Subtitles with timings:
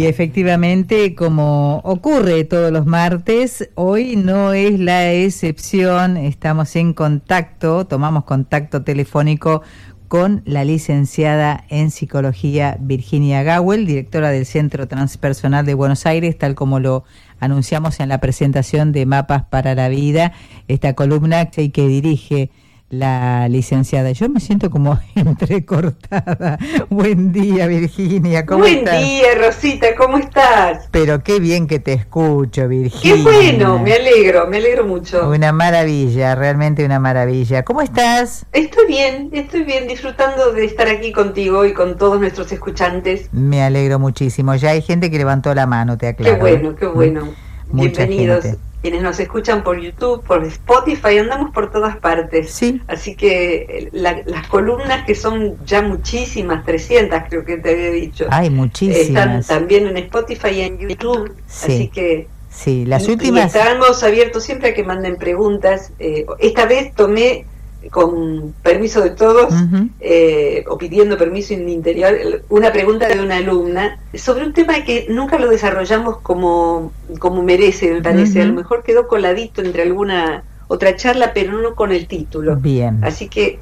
[0.00, 6.16] Y efectivamente, como ocurre todos los martes, hoy no es la excepción.
[6.16, 9.60] Estamos en contacto, tomamos contacto telefónico
[10.08, 16.54] con la licenciada en psicología Virginia Gawel, directora del Centro Transpersonal de Buenos Aires, tal
[16.54, 17.04] como lo
[17.38, 20.32] anunciamos en la presentación de Mapas para la Vida,
[20.66, 22.50] esta columna que dirige
[22.90, 24.10] la licenciada.
[24.10, 26.58] Yo me siento como entrecortada.
[26.90, 28.44] Buen día, Virginia.
[28.44, 29.94] ¿Cómo Buen día, Rosita.
[29.96, 30.88] ¿Cómo estás?
[30.90, 33.16] Pero qué bien que te escucho, Virginia.
[33.16, 35.30] Qué bueno, me alegro, me alegro mucho.
[35.30, 37.64] Una maravilla, realmente una maravilla.
[37.64, 38.44] ¿Cómo estás?
[38.52, 43.28] Estoy bien, estoy bien, disfrutando de estar aquí contigo y con todos nuestros escuchantes.
[43.32, 44.54] Me alegro muchísimo.
[44.56, 46.34] Ya hay gente que levantó la mano, te aclaro.
[46.34, 47.28] Qué bueno, qué bueno.
[47.72, 48.46] Bienvenidos
[48.82, 52.50] quienes nos escuchan por YouTube, por Spotify, andamos por todas partes.
[52.50, 52.80] Sí.
[52.88, 58.26] Así que las columnas, que son ya muchísimas, 300 creo que te había dicho.
[58.30, 59.40] Hay muchísimas.
[59.40, 61.34] Están también en Spotify y en YouTube.
[61.46, 61.72] Sí.
[61.72, 62.28] Así que...
[62.48, 63.54] Sí, las últimas...
[63.54, 65.92] Y estamos abiertos siempre a que manden preguntas.
[65.98, 67.44] Eh, esta vez tomé
[67.90, 69.54] con permiso de todos,
[70.00, 72.14] eh, o pidiendo permiso en el interior,
[72.50, 77.92] una pregunta de una alumna sobre un tema que nunca lo desarrollamos como, como merece,
[77.92, 78.42] me parece.
[78.42, 82.56] A lo mejor quedó coladito entre alguna otra charla, pero no con el título.
[82.56, 83.02] Bien.
[83.02, 83.60] Así que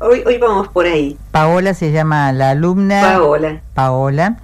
[0.00, 1.16] hoy, hoy vamos por ahí.
[1.30, 3.00] Paola se llama la alumna.
[3.00, 3.60] Paola.
[3.74, 4.38] Paola.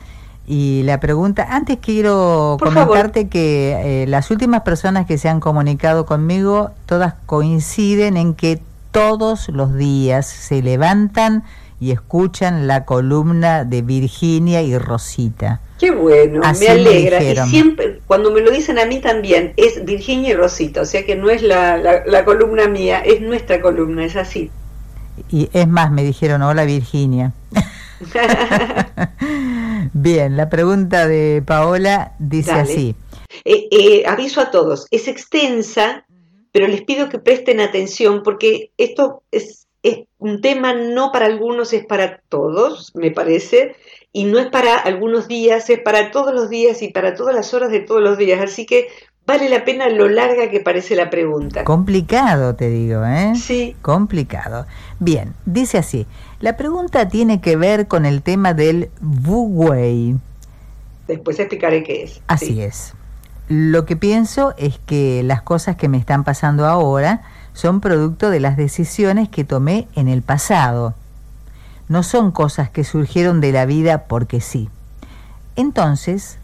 [0.47, 6.06] Y la pregunta, antes quiero comentarte que eh, las últimas personas que se han comunicado
[6.06, 8.62] conmigo, todas coinciden en que
[8.96, 11.44] todos los días se levantan
[11.78, 15.60] y escuchan la columna de Virginia y Rosita.
[15.78, 17.22] Qué bueno, me alegra.
[17.22, 21.04] y siempre, cuando me lo dicen a mí también, es Virginia y Rosita, o sea
[21.04, 24.50] que no es la, la, columna mía, es nuestra columna, es así.
[25.28, 27.34] Y es más, me dijeron, hola Virginia.
[29.92, 32.94] Bien, la pregunta de Paola dice así.
[33.44, 36.06] Eh, eh, aviso a todos, es extensa,
[36.56, 39.66] pero les pido que presten atención porque esto es,
[40.16, 43.76] un tema no para algunos, es para todos, me parece,
[44.10, 47.52] y no es para algunos días, es para todos los días y para todas las
[47.52, 48.40] horas de todos los días.
[48.40, 48.88] Así que
[49.26, 51.62] vale la pena lo larga que parece la pregunta.
[51.64, 53.34] Complicado, te digo, ¿eh?
[53.36, 53.76] Sí.
[53.82, 54.66] Complicado.
[54.98, 56.06] Bien, dice así,
[56.40, 60.16] la pregunta tiene que ver con el tema del Wu Wei.
[61.06, 62.22] Después explicaré qué es.
[62.28, 62.94] Así es.
[63.48, 68.40] Lo que pienso es que las cosas que me están pasando ahora son producto de
[68.40, 70.94] las decisiones que tomé en el pasado.
[71.88, 74.68] No son cosas que surgieron de la vida porque sí.
[75.54, 76.38] Entonces,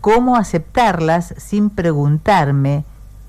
[0.00, 2.84] ¿cómo aceptarlas sin preguntarme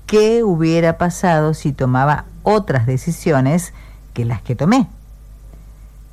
[0.06, 3.74] qué hubiera pasado si tomaba otras decisiones
[4.14, 4.86] que las que tomé?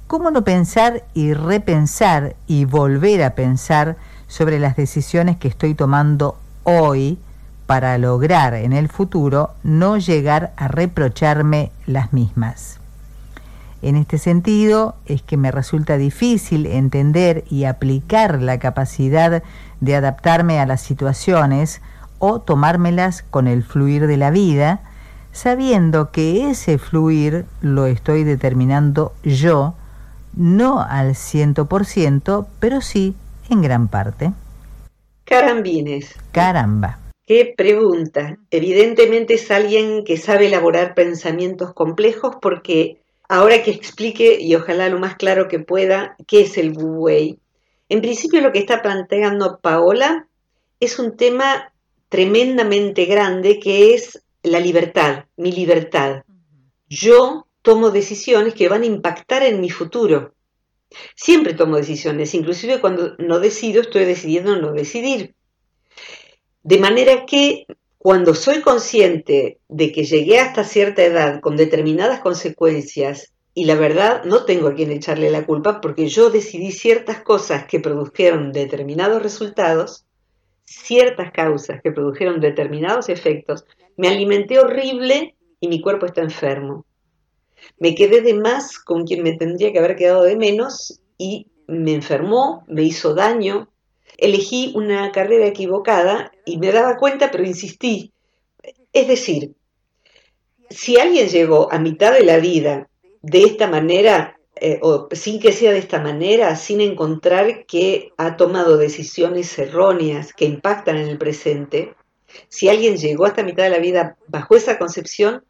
[0.07, 3.95] ¿Cómo no pensar y repensar y volver a pensar
[4.27, 7.17] sobre las decisiones que estoy tomando hoy
[7.65, 12.79] para lograr en el futuro no llegar a reprocharme las mismas.
[13.81, 19.43] En este sentido es que me resulta difícil entender y aplicar la capacidad
[19.79, 21.81] de adaptarme a las situaciones
[22.17, 24.81] o tomármelas con el fluir de la vida,
[25.31, 29.75] sabiendo que ese fluir lo estoy determinando yo,
[30.35, 33.15] no al ciento por ciento, pero sí
[33.49, 34.33] en gran parte.
[35.29, 36.15] Carambines.
[36.31, 36.97] Caramba.
[37.27, 38.39] Qué pregunta.
[38.49, 42.97] Evidentemente es alguien que sabe elaborar pensamientos complejos porque
[43.27, 47.37] ahora que explique, y ojalá lo más claro que pueda, qué es el Wu Wei.
[47.89, 50.27] En principio lo que está planteando Paola
[50.79, 51.73] es un tema
[52.09, 56.23] tremendamente grande que es la libertad, mi libertad.
[56.89, 60.33] Yo tomo decisiones que van a impactar en mi futuro.
[61.15, 65.35] Siempre tomo decisiones, inclusive cuando no decido, estoy decidiendo no decidir.
[66.63, 67.65] De manera que
[67.97, 74.23] cuando soy consciente de que llegué hasta cierta edad con determinadas consecuencias, y la verdad
[74.23, 79.21] no tengo a quien echarle la culpa porque yo decidí ciertas cosas que produjeron determinados
[79.21, 80.05] resultados,
[80.65, 83.65] ciertas causas que produjeron determinados efectos,
[83.97, 86.85] me alimenté horrible y mi cuerpo está enfermo
[87.77, 91.93] me quedé de más con quien me tendría que haber quedado de menos y me
[91.93, 93.69] enfermó, me hizo daño,
[94.17, 98.11] elegí una carrera equivocada y me daba cuenta, pero insistí.
[98.91, 99.53] Es decir,
[100.69, 102.89] si alguien llegó a mitad de la vida
[103.21, 108.35] de esta manera, eh, o sin que sea de esta manera, sin encontrar que ha
[108.35, 111.95] tomado decisiones erróneas que impactan en el presente,
[112.47, 115.43] si alguien llegó hasta mitad de la vida bajo esa concepción,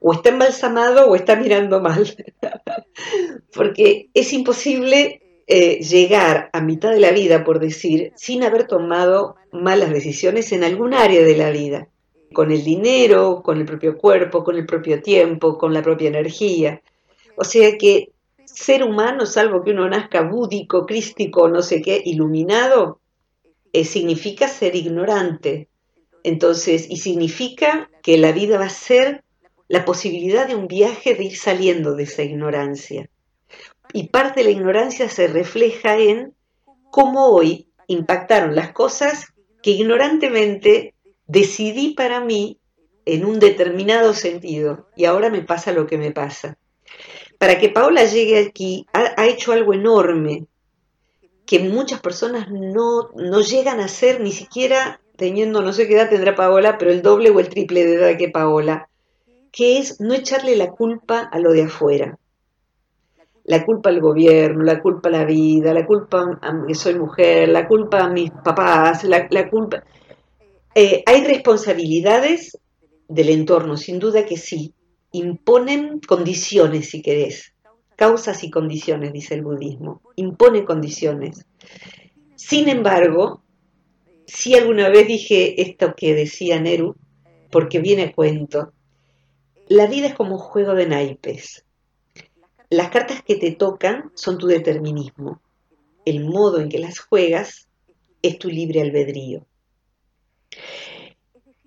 [0.00, 2.16] o está embalsamado o está mirando mal.
[3.54, 9.36] Porque es imposible eh, llegar a mitad de la vida, por decir, sin haber tomado
[9.50, 11.88] malas decisiones en algún área de la vida,
[12.32, 16.82] con el dinero, con el propio cuerpo, con el propio tiempo, con la propia energía.
[17.36, 18.10] O sea que
[18.44, 23.00] ser humano, salvo que uno nazca búdico, crístico, no sé qué, iluminado,
[23.72, 25.68] eh, significa ser ignorante.
[26.24, 29.24] Entonces, y significa que la vida va a ser
[29.68, 33.08] la posibilidad de un viaje de ir saliendo de esa ignorancia
[33.92, 36.34] y parte de la ignorancia se refleja en
[36.90, 39.32] cómo hoy impactaron las cosas
[39.62, 40.94] que ignorantemente
[41.26, 42.58] decidí para mí
[43.04, 46.58] en un determinado sentido y ahora me pasa lo que me pasa.
[47.38, 50.46] Para que Paola llegue aquí ha, hecho algo enorme
[51.46, 56.10] que muchas personas no, no llegan a hacer ni siquiera teniendo, no sé qué edad
[56.10, 58.88] tendrá Paola, pero el doble o el triple de edad que Paola,
[59.50, 62.18] que es no echarle la culpa a lo de afuera
[63.48, 67.48] la culpa al gobierno, la culpa a la vida, la culpa a que soy mujer,
[67.48, 69.82] la culpa a mis papás, la, culpa...
[70.74, 72.58] Eh, hay responsabilidades
[73.08, 74.74] del entorno, sin duda que sí.
[75.12, 77.54] Imponen condiciones, si querés.
[77.96, 80.02] Causas y condiciones, dice el budismo.
[80.16, 81.46] Impone condiciones.
[82.36, 83.42] Sin embargo,
[84.26, 86.96] si alguna vez dije esto que decía Neru,
[87.50, 88.74] porque viene a cuento,
[89.68, 91.64] la vida es como un juego de naipes
[92.70, 95.40] las cartas que te tocan son tu determinismo.
[96.04, 97.68] El modo en que las juegas
[98.22, 99.46] es tu libre albedrío.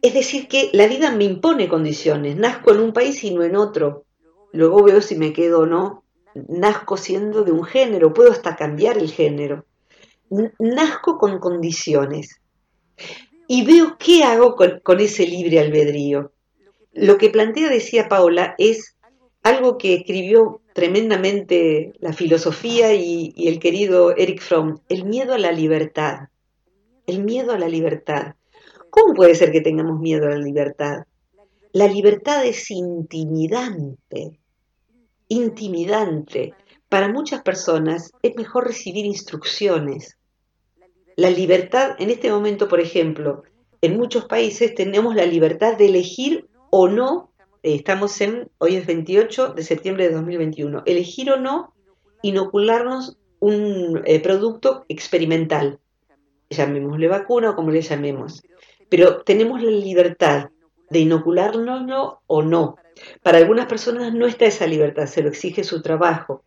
[0.01, 2.35] Es decir, que la vida me impone condiciones.
[2.35, 4.05] Nazco en un país y no en otro.
[4.51, 6.03] Luego veo si me quedo o no.
[6.33, 9.65] Nazco siendo de un género, puedo hasta cambiar el género.
[10.59, 12.41] Nazco con condiciones.
[13.47, 16.31] Y veo qué hago con, con ese libre albedrío.
[16.93, 18.97] Lo que plantea, decía Paola, es
[19.43, 25.51] algo que escribió tremendamente la filosofía y, el querido Eric Fromm, el miedo a la
[25.51, 26.29] libertad.
[27.07, 28.35] El miedo a la libertad.
[28.89, 31.05] ¿Cómo puede ser que tengamos miedo a la libertad?
[31.71, 34.39] La libertad es intimidante,
[35.29, 36.53] intimidante.
[36.89, 40.17] Para muchas personas es mejor recibir instrucciones.
[41.15, 43.43] La libertad, en este momento, por ejemplo,
[43.81, 47.31] en muchos países tenemos la libertad de elegir o no
[47.61, 51.73] estamos en, hoy es 28 de septiembre de 2021, elegir o no
[52.23, 55.79] inocularnos un eh, producto experimental,
[56.49, 58.41] llamémosle vacuna o como le llamemos,
[58.89, 60.49] pero tenemos la libertad
[60.89, 62.77] de inocularnos o no.
[63.21, 66.43] Para algunas personas no está esa libertad, se lo exige su trabajo,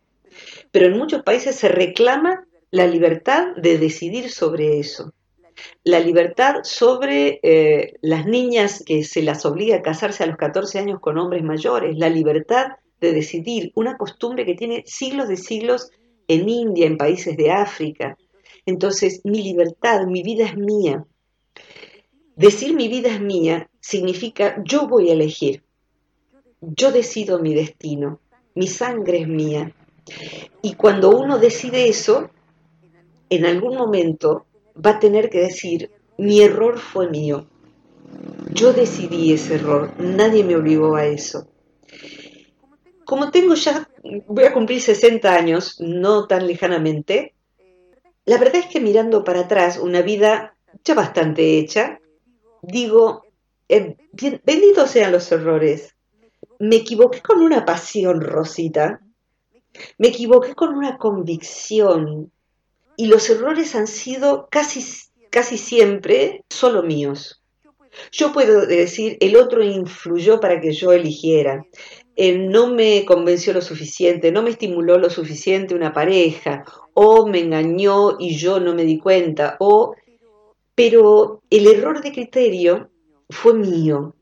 [0.71, 5.13] pero en muchos países se reclama la libertad de decidir sobre eso
[5.83, 10.79] la libertad sobre eh, las niñas que se las obliga a casarse a los 14
[10.79, 12.67] años con hombres mayores, la libertad
[13.01, 15.91] de decidir, una costumbre que tiene siglos de siglos
[16.27, 18.17] en India, en países de África.
[18.65, 21.05] Entonces, mi libertad, mi vida es mía.
[22.35, 25.63] Decir mi vida es mía significa yo voy a elegir,
[26.59, 28.19] yo decido mi destino,
[28.55, 29.71] mi sangre es mía.
[30.61, 32.29] Y cuando uno decide eso,
[33.29, 34.45] en algún momento
[34.83, 37.47] va a tener que decir, mi error fue mío.
[38.51, 41.47] Yo decidí ese error, nadie me obligó a eso.
[43.05, 43.89] Como tengo ya,
[44.27, 47.35] voy a cumplir 60 años, no tan lejanamente,
[48.25, 51.99] la verdad es que mirando para atrás, una vida ya bastante hecha,
[52.63, 53.23] digo,
[53.69, 53.95] eh,
[54.43, 55.95] benditos sean los errores.
[56.59, 59.01] Me equivoqué con una pasión, Rosita.
[59.99, 62.31] Me equivoqué con una convicción
[62.97, 64.83] y los errores han sido casi,
[65.29, 67.41] casi siempre solo míos.
[68.11, 71.65] Yo puedo decir, el otro influyó para que yo eligiera,
[72.15, 77.39] él no me convenció lo suficiente, no me estimuló lo suficiente una pareja, o me
[77.39, 79.95] engañó y yo no me di cuenta, o...
[80.75, 82.89] Pero el error de criterio
[83.29, 84.13] fue mío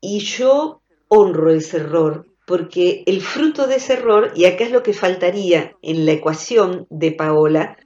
[0.00, 4.82] y yo honro ese error porque el fruto de ese error, y acá es lo
[4.82, 7.76] que faltaría en la ecuación de Paola,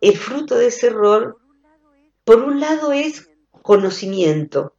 [0.00, 1.38] el fruto de ese error,
[2.24, 3.28] por un lado, es
[3.62, 4.74] conocimiento.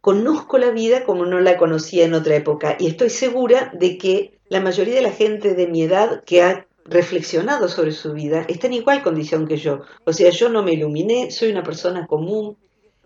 [0.00, 4.38] Conozco la vida como no la conocía en otra época y estoy segura de que
[4.48, 8.66] la mayoría de la gente de mi edad que ha reflexionado sobre su vida, está
[8.66, 9.82] en igual condición que yo.
[10.04, 12.56] O sea, yo no me iluminé, soy una persona común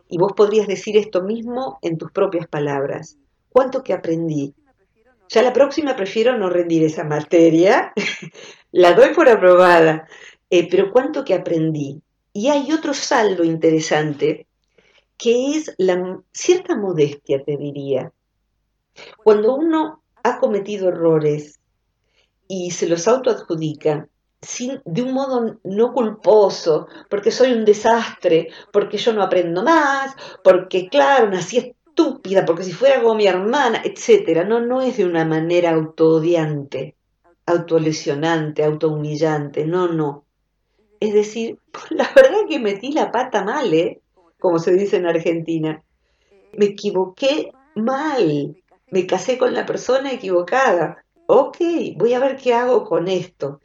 [0.08, 3.18] y vos podrías decir esto mismo en tus propias palabras.
[3.50, 4.54] ¿Cuánto que aprendí?
[5.28, 7.92] Ya la próxima prefiero no rendir esa materia,
[8.72, 10.06] la doy por aprobada,
[10.50, 12.02] eh, pero cuánto que aprendí.
[12.32, 14.46] Y hay otro saldo interesante,
[15.16, 18.12] que es la cierta modestia, te diría.
[19.22, 21.58] Cuando uno ha cometido errores
[22.48, 24.08] y se los autoadjudica,
[24.40, 30.14] sin, de un modo no culposo, porque soy un desastre, porque yo no aprendo más,
[30.44, 34.44] porque claro, nací estúpida, porque si fuera como mi hermana, etcétera.
[34.44, 36.96] No, no es de una manera autoodiante,
[37.46, 40.25] autolesionante, autohumillante, no, no.
[41.00, 41.58] Es decir,
[41.90, 44.00] la verdad que metí la pata mal, ¿eh?
[44.38, 45.82] Como se dice en Argentina.
[46.52, 48.56] Me equivoqué mal.
[48.90, 51.04] Me casé con la persona equivocada.
[51.26, 51.58] Ok,
[51.96, 53.60] voy a ver qué hago con esto.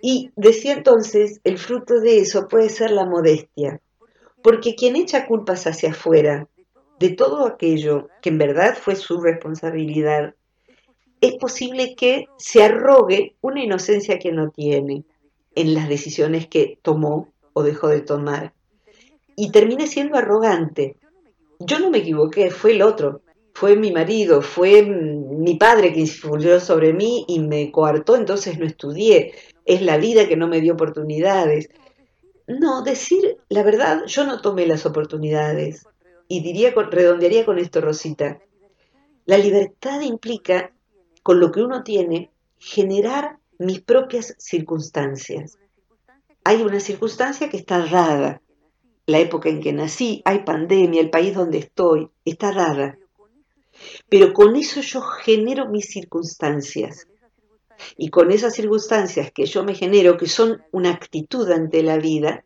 [0.00, 3.80] Y decía entonces, el fruto de eso puede ser la modestia.
[4.42, 6.48] Porque quien echa culpas hacia afuera
[6.98, 10.34] de todo aquello que en verdad fue su responsabilidad,
[11.20, 15.04] es posible que se arrogue una inocencia que no tiene
[15.54, 18.54] en las decisiones que tomó o dejó de tomar.
[19.36, 20.96] Y termine siendo arrogante.
[21.58, 23.22] Yo no me equivoqué, fue el otro,
[23.54, 28.66] fue mi marido, fue mi padre que influyó sobre mí y me coartó, entonces no
[28.66, 29.34] estudié.
[29.64, 31.68] Es la vida que no me dio oportunidades.
[32.46, 35.86] No, decir la verdad, yo no tomé las oportunidades.
[36.28, 38.40] Y diría, redondearía con esto, Rosita.
[39.26, 40.72] La libertad implica,
[41.22, 45.58] con lo que uno tiene, generar mis propias circunstancias.
[46.44, 48.42] Hay una circunstancia que está dada,
[49.06, 52.98] la época en que nací, hay pandemia, el país donde estoy, está dada.
[54.08, 57.06] Pero con eso yo genero mis circunstancias.
[57.96, 62.44] Y con esas circunstancias que yo me genero, que son una actitud ante la vida,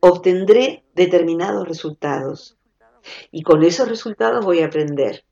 [0.00, 2.56] obtendré determinados resultados.
[3.30, 5.24] Y con esos resultados voy a aprender.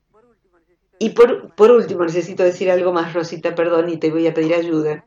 [0.99, 4.53] Y por, por último, necesito decir algo más, Rosita, perdón, y te voy a pedir
[4.53, 5.05] ayuda.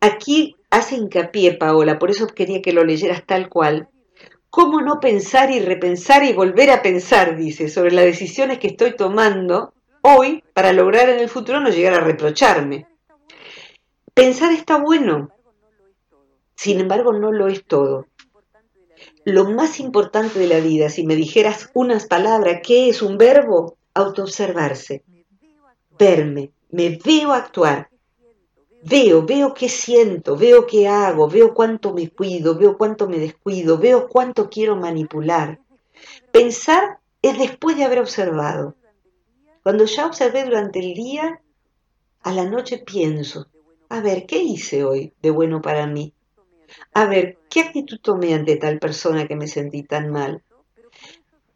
[0.00, 3.88] Aquí hace hincapié, Paola, por eso quería que lo leyeras tal cual.
[4.50, 8.96] ¿Cómo no pensar y repensar y volver a pensar, dice, sobre las decisiones que estoy
[8.96, 12.86] tomando hoy para lograr en el futuro no llegar a reprocharme?
[14.14, 15.30] Pensar está bueno,
[16.56, 18.06] sin embargo no lo es todo.
[19.24, 23.77] Lo más importante de la vida, si me dijeras unas palabras, ¿qué es un verbo?
[24.02, 24.94] Autoobservarse
[25.98, 27.90] verme, me veo actuar,
[28.82, 33.78] veo, veo qué siento, veo qué hago, veo cuánto me cuido, veo cuánto me descuido,
[33.78, 35.58] veo cuánto quiero manipular.
[36.30, 38.76] Pensar es después de haber observado.
[39.64, 41.40] Cuando ya observé durante el día,
[42.22, 43.48] a la noche pienso,
[43.88, 46.14] a ver, ¿qué hice hoy de bueno para mí?
[46.94, 50.44] A ver, ¿qué actitud tomé ante tal persona que me sentí tan mal?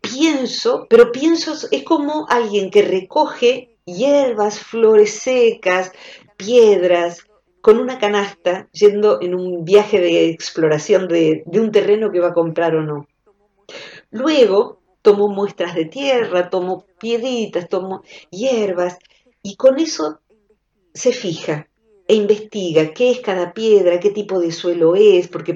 [0.03, 5.93] Pienso, pero pienso es como alguien que recoge hierbas, flores secas,
[6.37, 7.25] piedras,
[7.63, 12.35] con una canasta, yendo en un viaje de exploración de, un terreno que va a
[12.35, 13.07] comprar o no.
[14.11, 18.99] Luego tomó muestras de tierra, tomó piedritas, tomó hierbas,
[19.43, 20.21] y con eso
[20.93, 21.69] se fija
[22.09, 25.55] e investiga qué es cada piedra, qué tipo de suelo es, porque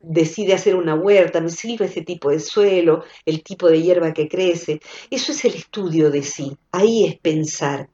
[0.00, 4.28] decide hacer una huerta, me sirve ese tipo de suelo, el tipo de hierba que
[4.28, 4.80] crece.
[5.10, 7.88] Eso es el estudio de sí, ahí es pensar.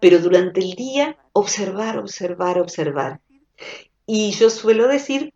[0.00, 3.20] Pero durante el día, observar, observar, observar.
[4.06, 5.32] Y yo suelo decir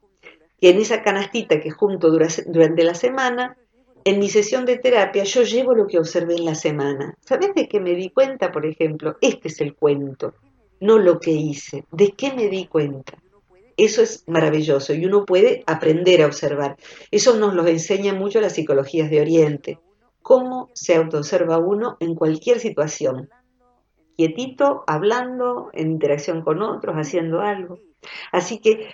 [0.60, 3.56] que en esa canastita que junto durante la semana,
[4.04, 7.16] en mi sesión de terapia yo llevo lo que observé en la semana.
[7.20, 9.16] ¿Sabes de qué me di cuenta, por ejemplo?
[9.20, 10.34] Este es el cuento,
[10.80, 11.84] no lo que hice.
[11.90, 13.23] ¿De qué me di cuenta?
[13.76, 16.76] Eso es maravilloso y uno puede aprender a observar.
[17.10, 19.78] Eso nos lo enseña mucho las psicologías de Oriente.
[20.22, 23.28] Cómo se autoobserva uno en cualquier situación.
[24.16, 27.78] Quietito, hablando, en interacción con otros, haciendo algo.
[28.30, 28.88] Así que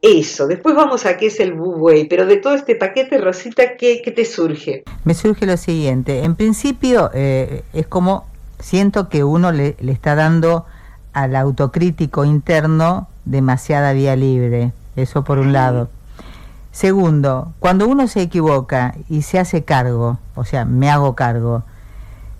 [0.00, 4.02] eso, después vamos a qué es el bubuey, pero de todo este paquete, Rosita, ¿qué,
[4.14, 4.84] te surge?
[5.04, 8.26] Me surge lo siguiente, en principio eh, es como
[8.58, 10.66] siento que uno le, le está dando
[11.12, 15.88] al autocrítico interno demasiada vía libre, eso por un lado.
[16.72, 21.64] Segundo, cuando uno se equivoca y se hace cargo, o sea, me hago cargo,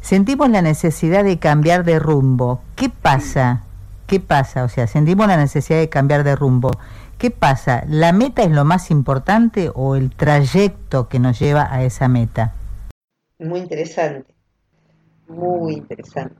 [0.00, 2.60] sentimos la necesidad de cambiar de rumbo.
[2.74, 3.64] ¿Qué pasa?
[4.06, 4.64] ¿Qué pasa?
[4.64, 6.70] O sea, sentimos la necesidad de cambiar de rumbo.
[7.18, 7.84] ¿Qué pasa?
[7.88, 12.54] ¿La meta es lo más importante o el trayecto que nos lleva a esa meta?
[13.38, 14.34] Muy interesante,
[15.28, 16.36] muy interesante.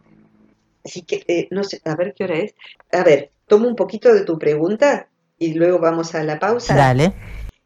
[0.84, 2.54] Así que, eh, no sé, a ver qué hora es.
[2.90, 6.74] A ver, tomo un poquito de tu pregunta y luego vamos a la pausa.
[6.74, 7.12] Dale.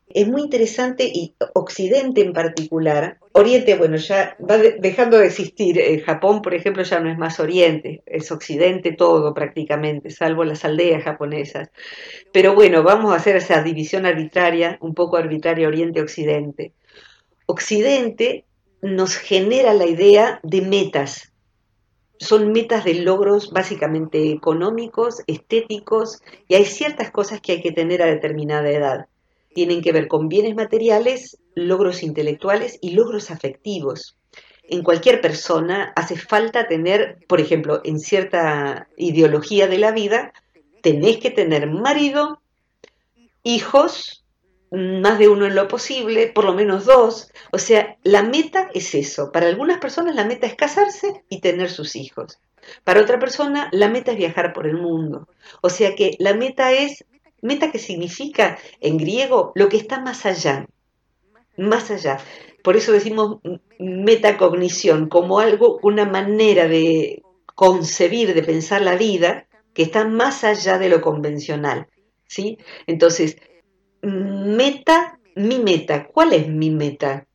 [0.08, 5.78] Es muy interesante y Occidente en particular, Oriente, bueno, ya va dejando de existir.
[5.78, 10.64] Eh, Japón, por ejemplo, ya no es más Oriente, es Occidente todo prácticamente, salvo las
[10.64, 11.70] aldeas japonesas.
[12.32, 16.72] Pero bueno, vamos a hacer esa división arbitraria, un poco arbitraria Oriente-Occidente.
[17.46, 18.44] Occidente
[18.82, 21.32] nos genera la idea de metas,
[22.18, 28.02] son metas de logros básicamente económicos, estéticos, y hay ciertas cosas que hay que tener
[28.02, 29.06] a determinada edad.
[29.54, 34.16] Tienen que ver con bienes materiales, logros intelectuales y logros afectivos.
[34.68, 40.32] En cualquier persona hace falta tener, por ejemplo, en cierta ideología de la vida,
[40.82, 42.40] tenés que tener marido,
[43.42, 44.25] hijos,
[44.70, 47.30] más de uno en lo posible, por lo menos dos.
[47.52, 49.30] O sea, la meta es eso.
[49.32, 52.40] Para algunas personas la meta es casarse y tener sus hijos.
[52.84, 55.28] Para otra persona la meta es viajar por el mundo.
[55.60, 57.04] O sea que la meta es,
[57.42, 60.66] meta que significa en griego lo que está más allá,
[61.56, 62.18] más allá.
[62.62, 63.38] Por eso decimos
[63.78, 67.22] metacognición, como algo, una manera de
[67.54, 71.86] concebir, de pensar la vida que está más allá de lo convencional.
[72.26, 72.58] ¿sí?
[72.86, 73.36] Entonces,
[74.02, 76.06] meta, mi meta.
[76.06, 77.26] ¿Cuál es mi meta?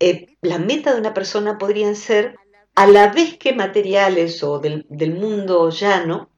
[0.00, 2.36] Eh, la meta de una persona podrían ser,
[2.74, 6.30] a la vez que materiales o del, del mundo llano,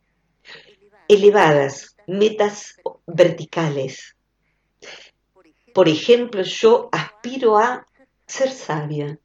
[1.08, 2.76] elevadas, metas
[3.06, 4.16] verticales.
[5.72, 7.86] Por ejemplo, yo aspiro a
[8.26, 9.18] ser sabia.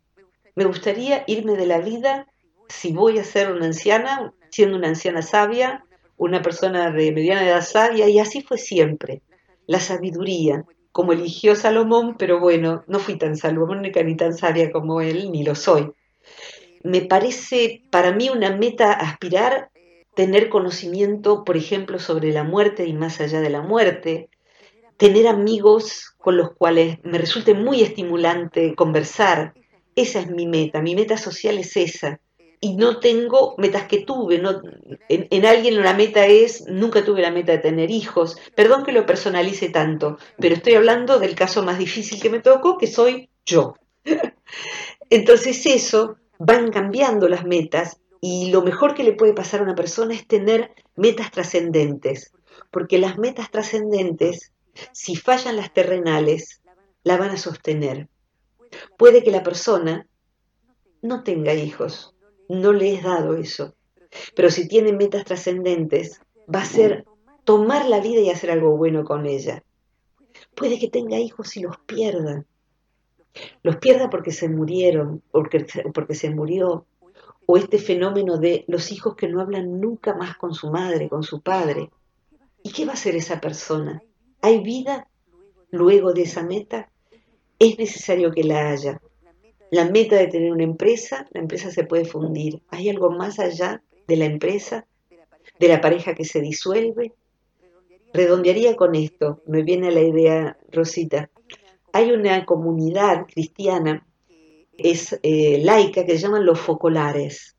[0.56, 2.28] Me gustaría irme de la vida,
[2.68, 5.86] si voy a ser una anciana, siendo una anciana sabia,
[6.18, 9.22] una persona de mediana edad sabia, y así fue siempre
[9.72, 15.00] la sabiduría, como eligió Salomón, pero bueno, no fui tan salomónica ni tan sabia como
[15.00, 15.94] él, ni lo soy.
[16.84, 19.72] Me parece para mí una meta aspirar
[20.14, 24.30] tener conocimiento, por ejemplo, sobre la muerte y más allá de la muerte,
[24.98, 29.54] tener amigos con los cuales me resulte muy estimulante conversar.
[29.96, 32.20] Esa es mi meta, mi meta social es esa
[32.64, 34.42] y no tengo metas que tuve.
[35.10, 38.38] En, alguien la meta es, nunca tuve la meta de tener hijos.
[38.56, 42.78] Perdón que lo personalice tanto, pero estoy hablando del caso más difícil que me tocó,
[42.78, 43.74] que soy yo.
[45.10, 49.76] Entonces eso, van cambiando las metas y lo mejor que le puede pasar a una
[49.76, 52.32] persona es tener metas trascendentes,
[52.70, 54.52] porque las metas trascendentes,
[54.92, 56.62] si fallan las terrenales,
[57.04, 58.08] la van a sostener.
[58.98, 60.08] Puede que la persona
[61.02, 62.14] no tenga hijos,
[62.52, 63.76] no le es dado eso.
[64.36, 66.22] Pero si tiene metas trascendentes,
[66.54, 67.06] va a ser
[67.46, 69.64] tomar la vida y hacer algo bueno con ella.
[70.54, 72.46] Puede que tenga hijos y los pierda.
[73.64, 76.86] Los pierda porque se murieron, porque, porque se murió.
[77.46, 81.24] O este fenómeno de los hijos que no hablan nunca más con su madre, con
[81.24, 81.90] su padre.
[82.64, 84.02] ¿Y qué va a hacer esa persona?
[84.42, 85.08] ¿Hay vida
[85.70, 86.90] luego de esa meta?
[87.60, 89.02] Es necesario que la haya
[89.72, 92.62] la meta de tener una empresa, la empresa se puede fundir.
[92.70, 94.86] ¿Hay algo más allá de la empresa,
[95.60, 97.14] de la pareja que se disuelve?
[98.14, 101.30] Redondearía con esto, me viene la idea, Rosita.
[101.94, 104.06] Hay una comunidad cristiana,
[104.78, 107.56] es eh, laica, que se llaman los focolares.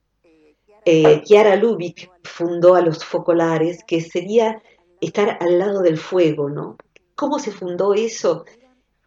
[0.85, 4.63] Eh, Chiara Lubick fundó a los focolares, que sería
[5.01, 6.77] estar al lado del fuego, ¿no?
[7.15, 8.45] ¿Cómo se fundó eso?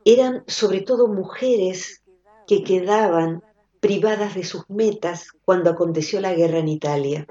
[0.04, 2.02] Eran sobre todo mujeres
[2.48, 3.44] que quedaban
[3.80, 7.28] privadas de sus metas cuando aconteció la guerra en Italia.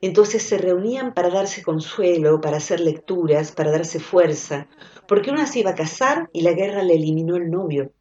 [0.00, 4.68] Entonces se reunían para darse consuelo, para hacer lecturas, para darse fuerza,
[5.06, 7.92] porque una se iba a casar y la guerra le eliminó el novio,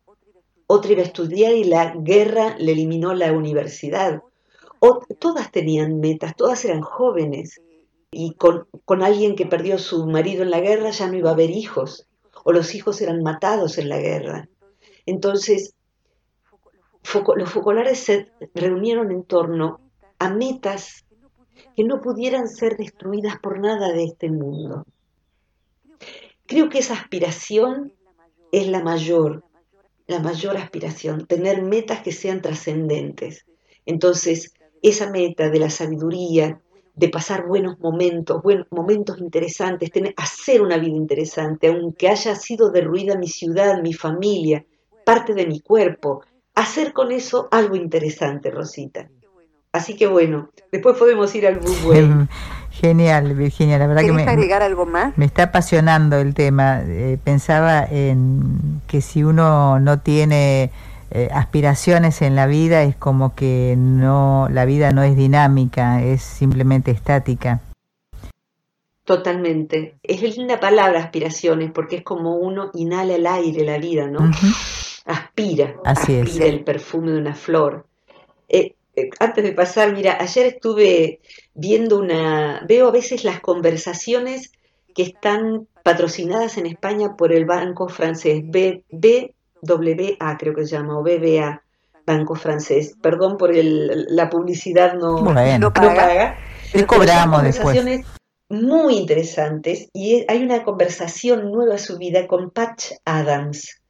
[0.67, 4.21] otra iba a estudiar y la guerra le eliminó la universidad.
[5.19, 7.62] Todas tenían metas, todas eran jóvenes
[8.12, 11.34] y con, con alguien que perdió su marido en la guerra ya no iba a
[11.34, 12.08] haber hijos,
[12.43, 14.50] o los hijos eran matados en la guerra.
[15.06, 15.73] Entonces
[17.35, 19.79] los focolares se reunieron en torno
[20.19, 21.05] a metas
[21.75, 24.85] que no pudieran ser destruidas por nada de este mundo.
[26.45, 27.93] Creo que esa aspiración
[28.51, 29.43] es la mayor,
[30.07, 33.45] la mayor aspiración, tener metas que sean trascendentes.
[33.85, 36.61] Entonces, esa meta de la sabiduría,
[36.95, 42.71] de pasar buenos momentos, buenos momentos interesantes, tener, hacer una vida interesante, aunque haya sido
[42.71, 44.65] derruida mi ciudad, mi familia,
[45.05, 46.23] parte de mi cuerpo,
[46.57, 49.07] hacer con eso algo interesante, Rosita.
[49.71, 52.27] Así que bueno, después podemos ir al Bubuey.
[52.71, 55.17] Genial, Virginia, la verdad que me, agregar algo más?
[55.17, 56.81] me está apasionando el tema.
[56.85, 60.71] Eh, pensaba en que si uno no tiene
[61.11, 66.21] eh, aspiraciones en la vida es como que no, la vida no es dinámica, es
[66.21, 67.61] simplemente estática.
[69.05, 69.95] Totalmente.
[70.03, 74.29] Es linda palabra aspiraciones porque es como uno inhala el aire, la vida, ¿no?
[75.07, 77.87] Aspira, Así aspira el perfume de una flor.
[78.49, 81.19] Eh, eh, antes de pasar, mira, ayer estuve
[81.53, 84.51] viendo una, veo a veces las conversaciones
[84.93, 91.03] que están patrocinadas en España por el banco francés BBVA, creo que se llama, o
[91.03, 91.63] BBA,
[92.07, 92.95] Banco Francés.
[93.01, 96.37] Perdón por el, la publicidad no, no paga.
[96.73, 98.05] No cobramos después.
[98.49, 103.81] Muy interesantes y hay una conversación nueva subida con Patch Adams,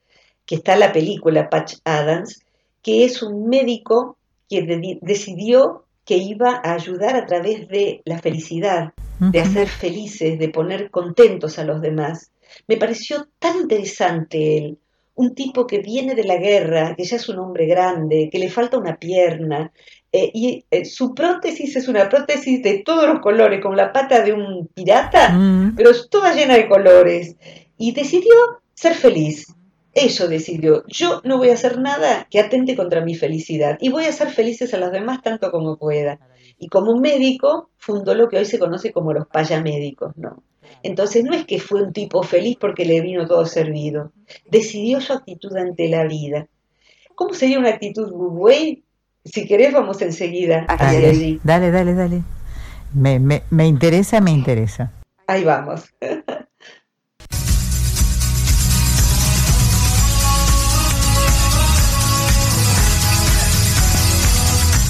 [0.47, 2.39] que está la película Patch Adams,
[2.81, 4.17] que es un médico
[4.49, 10.49] que decidió que iba a ayudar a través de la felicidad, de hacer felices, de
[10.49, 12.31] poner contentos a los demás.
[12.67, 14.77] Me pareció tan interesante él,
[15.15, 18.49] un tipo que viene de la guerra, que ya es un hombre grande, que le
[18.49, 19.71] falta una pierna,
[20.11, 24.21] eh, y eh, su prótesis es una prótesis de todos los colores, como la pata
[24.21, 25.75] de un pirata, mm.
[25.75, 27.35] pero toda llena de colores.
[27.77, 28.33] Y decidió
[28.73, 29.47] ser feliz.
[29.97, 30.83] Eso decidió.
[30.87, 34.29] Yo no voy a hacer nada que atente contra mi felicidad y voy a hacer
[34.29, 36.19] felices a los demás tanto como pueda.
[36.59, 40.43] Y como médico fundó lo que hoy se conoce como los payamédicos, ¿no?
[40.83, 44.11] Entonces no es que fue un tipo feliz porque le vino todo servido.
[44.45, 46.47] Decidió su actitud ante la vida.
[47.15, 48.83] ¿Cómo sería una actitud buey?
[49.25, 51.39] Si querés vamos enseguida hacia allí.
[51.43, 52.21] Dale, dale, dale.
[52.93, 54.91] Me, me, me interesa, me interesa.
[55.25, 55.91] Ahí vamos.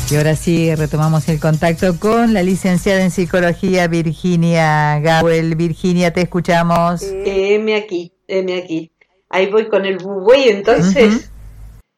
[0.09, 5.55] Y ahora sí retomamos el contacto con la licenciada en psicología Virginia Gawel.
[5.55, 7.03] Virginia, te escuchamos.
[7.03, 8.89] M aquí, M aquí.
[9.27, 11.29] Ahí voy con el buey, entonces.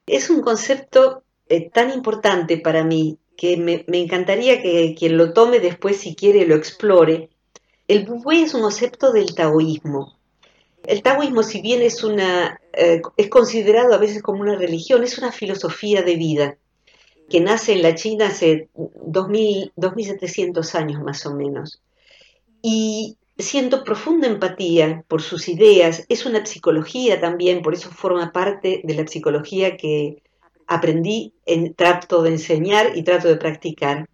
[0.08, 5.60] Es un concepto eh, tan importante para mí que me, encantaría que quien lo tome
[5.60, 7.30] después, si quiere, lo explore.
[7.88, 10.17] El buey es un concepto del taoísmo.
[10.84, 15.19] El taoísmo, si bien es una, eh, es considerado a veces como una religión, es
[15.19, 16.58] una filosofía de vida
[17.29, 21.81] que nace en la China hace 2000, 2700 años más o menos.
[22.61, 28.81] Y siento profunda empatía por sus ideas, es una psicología también, por eso forma parte
[28.83, 30.21] de la psicología que
[30.67, 34.09] aprendí, en, trato de enseñar y trato de practicar.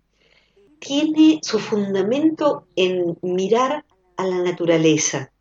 [0.79, 3.83] Tiene su fundamento en mirar
[4.15, 5.31] a la naturaleza,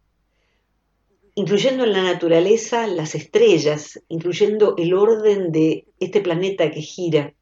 [1.35, 7.35] incluyendo en la naturaleza las estrellas, incluyendo el orden de este planeta que gira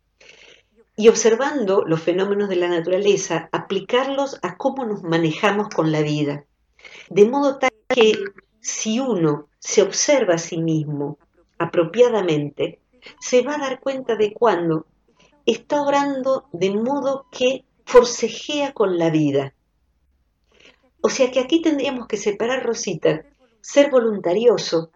[0.96, 6.44] y observando los fenómenos de la naturaleza, aplicarlos a cómo nos manejamos con la vida.
[7.08, 8.14] De modo tal que
[8.60, 11.18] si uno se observa a sí mismo
[11.58, 12.80] apropiadamente,
[13.20, 14.86] se va a dar cuenta de cuando
[15.46, 19.54] está orando de modo que forcejea con la vida.
[21.00, 23.24] O sea que aquí tendríamos que separar, Rosita,
[23.60, 24.92] ser voluntarioso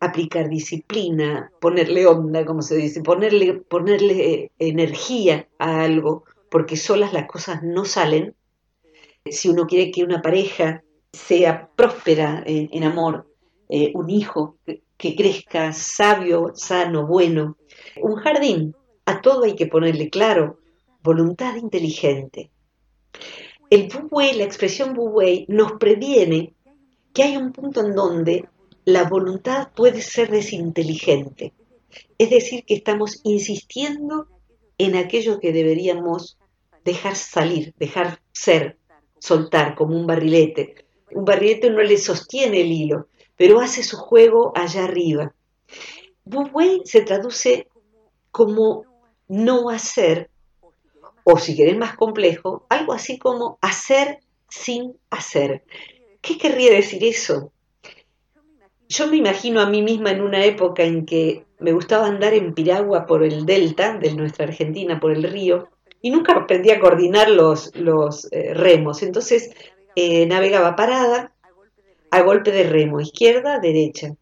[0.00, 7.12] aplicar disciplina, ponerle onda, como se dice, ponerle, ponerle eh, energía a algo, porque solas
[7.12, 8.34] las cosas no salen.
[9.26, 10.82] Si uno quiere que una pareja
[11.12, 13.26] sea próspera en, amor,
[13.68, 17.56] eh, un hijo que, crezca sabio, sano, bueno,
[18.00, 20.58] un jardín, a todo hay que ponerle claro,
[21.02, 22.50] voluntad inteligente.
[23.70, 26.54] El bubuey, la expresión bubuey, nos previene
[27.12, 28.48] que hay un punto en donde
[28.88, 31.52] la voluntad puede ser desinteligente.
[32.16, 34.28] Es decir, que estamos insistiendo
[34.78, 36.38] en aquello que deberíamos
[36.86, 38.78] dejar salir, dejar ser,
[39.18, 40.86] soltar como un barrilete.
[41.10, 45.34] Un barrilete no le sostiene el hilo, pero hace su juego allá arriba.
[46.24, 47.68] Buwei se traduce
[48.30, 48.86] como
[49.28, 50.30] no hacer,
[51.24, 55.62] o si querés más complejo, algo así como hacer sin hacer.
[56.22, 57.52] ¿Qué querría decir eso?
[58.88, 62.54] Yo me imagino a mí misma en una época en que me gustaba andar en
[62.54, 65.68] piragua por el delta de nuestra Argentina, por el río,
[66.00, 67.70] y nunca aprendí a coordinar los,
[68.32, 69.02] eh, remos.
[69.02, 69.50] Entonces
[69.94, 71.32] eh, navegaba parada
[72.10, 74.14] a golpe de remo, izquierda, derecha.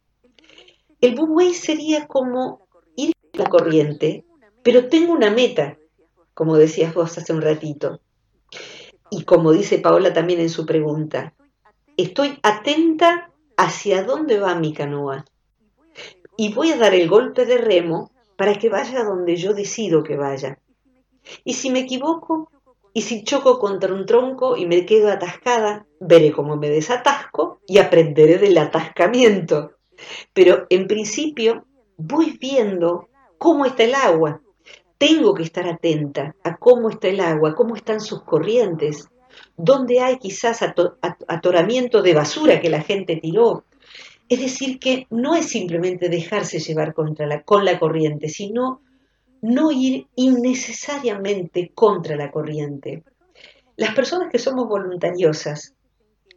[1.00, 4.24] El bubuey sería como ir a la corriente,
[4.62, 5.78] pero tengo una meta,
[6.34, 8.00] como decías vos hace un ratito.
[9.10, 11.34] Y como dice Paola también en su pregunta,
[11.96, 15.24] estoy atenta hacia dónde va mi canoa.
[16.36, 20.16] Y voy a dar el golpe de remo para que vaya donde yo decido que
[20.16, 20.58] vaya.
[21.44, 22.50] Y si me equivoco,
[22.92, 27.78] y si choco contra un tronco y me quedo atascada, veré cómo me desatasco y
[27.78, 29.72] aprenderé del atascamiento.
[30.32, 31.66] Pero en principio
[31.96, 34.40] voy viendo cómo está el agua.
[34.98, 39.08] Tengo que estar atenta a cómo está el agua, cómo están sus corrientes,
[39.56, 43.64] dónde hay quizás atoramiento de basura que la gente tiró.
[44.28, 48.80] Es decir, que no es simplemente dejarse llevar contra la, con la corriente, sino
[49.40, 53.04] no ir innecesariamente contra la corriente.
[53.76, 55.74] Las personas que somos voluntariosas,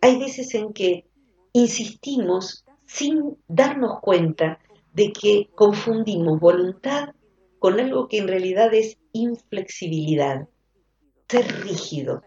[0.02, 1.06] hay veces en que
[1.54, 4.60] insistimos sin darnos cuenta
[4.94, 7.10] de que confundimos voluntad
[7.60, 10.48] con algo que en realidad es inflexibilidad,
[11.28, 12.24] ser rígido.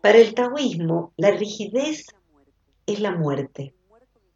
[0.00, 2.06] Para el taoísmo, la rigidez
[2.86, 3.74] es la muerte,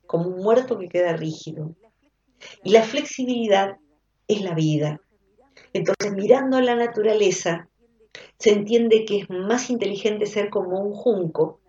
[0.07, 1.74] como un muerto que queda rígido.
[2.62, 3.76] Y la flexibilidad
[4.28, 5.00] es la vida.
[5.72, 7.68] Entonces, mirando a la naturaleza,
[8.38, 11.61] se entiende que es más inteligente ser como un junco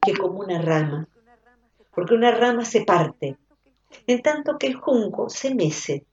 [0.00, 1.08] que como una rama,
[1.94, 3.36] porque una rama se parte,
[4.06, 6.04] en tanto que el junco se mece.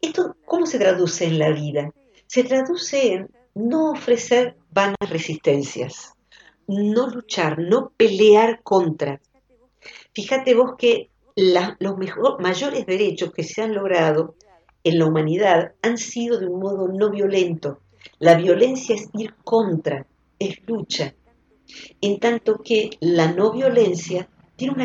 [0.00, 1.92] ¿Esto cómo se traduce en la vida?
[2.26, 6.14] Se traduce en no ofrecer vanas resistencias,
[6.66, 9.20] no luchar, no pelear contra.
[10.14, 14.34] Fíjate vos que los mayores derechos que se han logrado
[14.84, 17.80] en la humanidad han sido de un modo no violento.
[18.18, 20.06] La violencia es ir contra,
[20.38, 21.14] es lucha.
[22.00, 24.84] En tanto que la no violencia tiene una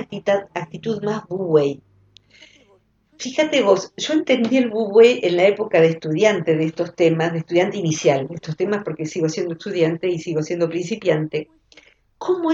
[0.54, 1.82] actitud, más buey.
[3.18, 7.40] Fíjate vos, yo entendí el buey en la época de estudiante de estos temas, de
[7.40, 11.50] estudiante inicial, de estos temas porque sigo siendo estudiante y sigo siendo principiante.
[12.20, 12.50] ¿Cómo,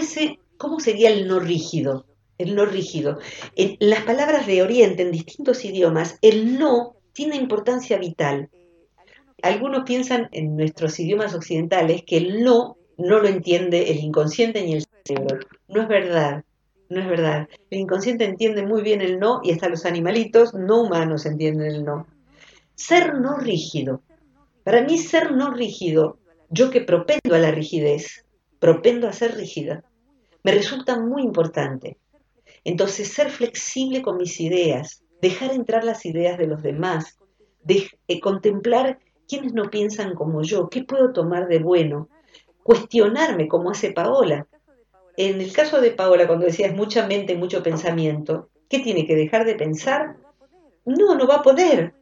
[0.57, 2.05] cómo sería el no rígido?
[2.37, 3.19] El no rígido.
[3.55, 8.49] En las palabras de Oriente, en distintos idiomas, el no tiene importancia vital.
[9.41, 14.75] Algunos piensan en nuestros idiomas occidentales que el no no lo entiende el inconsciente ni
[14.75, 15.39] el cerebro.
[15.67, 16.43] No es verdad,
[16.93, 17.47] no es verdad.
[17.69, 21.83] El inconsciente entiende muy bien el no y hasta los animalitos no humanos entienden el
[21.83, 22.07] no.
[22.75, 24.01] Ser no rígido.
[24.63, 26.17] Para mí ser no rígido,
[26.49, 28.25] yo que propendo a la rigidez,
[28.59, 29.83] propendo a ser rígida,
[30.43, 31.97] me resulta muy importante.
[32.63, 37.17] Entonces ser flexible con mis ideas, dejar entrar las ideas de los demás,
[37.63, 42.09] de, eh, contemplar quienes no piensan como yo, qué puedo tomar de bueno,
[42.61, 44.47] cuestionarme como hace Paola.
[45.17, 49.45] En el caso de Paola, cuando decías mucha mente, mucho pensamiento, ¿qué tiene que dejar
[49.45, 50.17] de pensar?
[50.85, 51.93] No, no va a poder.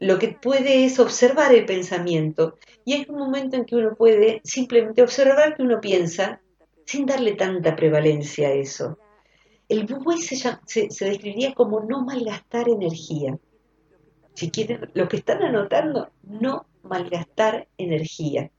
[0.00, 4.40] Lo que puede es observar el pensamiento y hay un momento en que uno puede
[4.44, 6.40] simplemente observar que uno piensa
[6.84, 8.98] sin darle tanta prevalencia a eso.
[9.68, 13.38] El buey se, se, describiría como no malgastar energía.
[14.34, 18.50] Si quieren, lo que están anotando, no malgastar energía.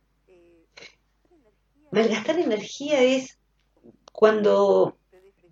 [1.91, 3.38] Malgastar energía es
[4.17, 4.97] cuando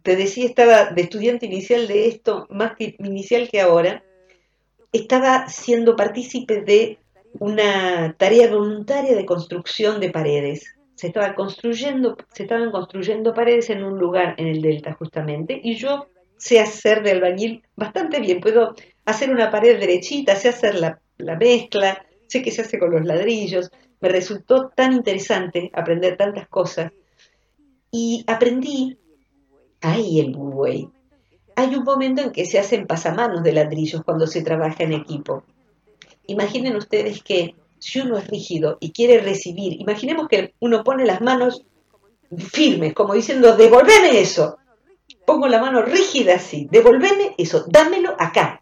[0.02, 4.04] te decía, estaba de estudiante inicial de esto, más inicial que ahora,
[4.92, 6.98] estaba siendo partícipe de
[7.38, 10.76] una tarea voluntaria de construcción de paredes.
[10.96, 15.76] Se estaba construyendo, se estaban construyendo paredes en un lugar en el delta justamente, y
[15.76, 18.74] yo sé hacer de albañil bastante bien, puedo
[19.06, 21.00] hacer una pared derechita, sé hacer la,
[21.40, 23.70] mezcla, sé que se hace con los ladrillos,
[24.02, 26.92] me resultó tan interesante aprender tantas cosas,
[27.98, 28.98] y aprendí
[29.80, 30.90] ahí el buey.
[31.56, 35.46] Hay un momento en que se hacen pasamanos de ladrillos cuando se trabaja en equipo.
[36.28, 41.22] Imaginen ustedes que si uno es rígido y quiere recibir, imaginemos que uno pone las
[41.22, 41.64] manos
[42.38, 44.58] firmes, como diciendo, devolveme eso.
[45.26, 48.62] Pongo la mano rígida así, devolveme eso, dámelo acá.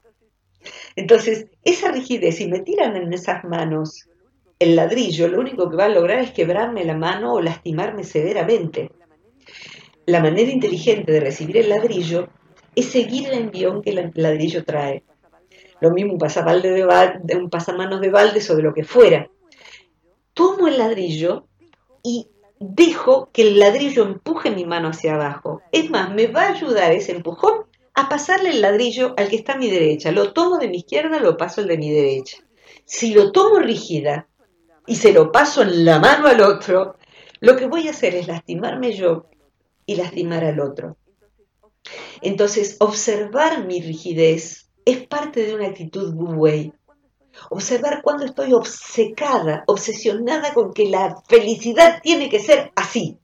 [0.95, 4.07] Entonces, esa rigidez, si me tiran en esas manos
[4.59, 8.91] el ladrillo, lo único que va a lograr es quebrarme la mano o lastimarme severamente.
[10.05, 12.27] La manera inteligente de recibir el ladrillo
[12.75, 15.03] es seguir el envión que el ladrillo trae
[15.83, 19.29] lo mismo un, pasabalde de un pasamanos de baldes o de lo que fuera.
[20.33, 21.47] Tomo el ladrillo
[22.01, 25.61] y dejo que el ladrillo empuje mi mano hacia abajo.
[25.73, 29.53] Es más, me va a ayudar ese empujón a pasarle el ladrillo al que está
[29.53, 30.13] a mi derecha.
[30.13, 32.37] Lo tomo de mi izquierda, lo paso al de mi derecha.
[32.85, 34.27] Si lo tomo rígida
[34.87, 36.95] y se lo paso en la mano al otro,
[37.41, 39.25] lo que voy a hacer es lastimarme yo
[39.93, 40.97] y lastimar al otro.
[42.21, 46.73] Entonces, observar mi rigidez es parte de una actitud Wu
[47.49, 53.17] Observar cuando estoy obcecada, obsesionada con que la felicidad tiene que ser así.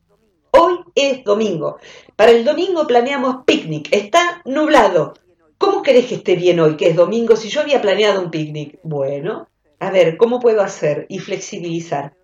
[0.51, 1.77] Hoy es domingo.
[2.15, 3.88] Para el domingo planeamos picnic.
[3.91, 5.13] Está nublado.
[5.58, 8.79] ¿Cómo querés que esté bien hoy, que es domingo, si yo había planeado un picnic?
[8.82, 9.47] Bueno,
[9.79, 12.15] a ver, ¿cómo puedo hacer y flexibilizar?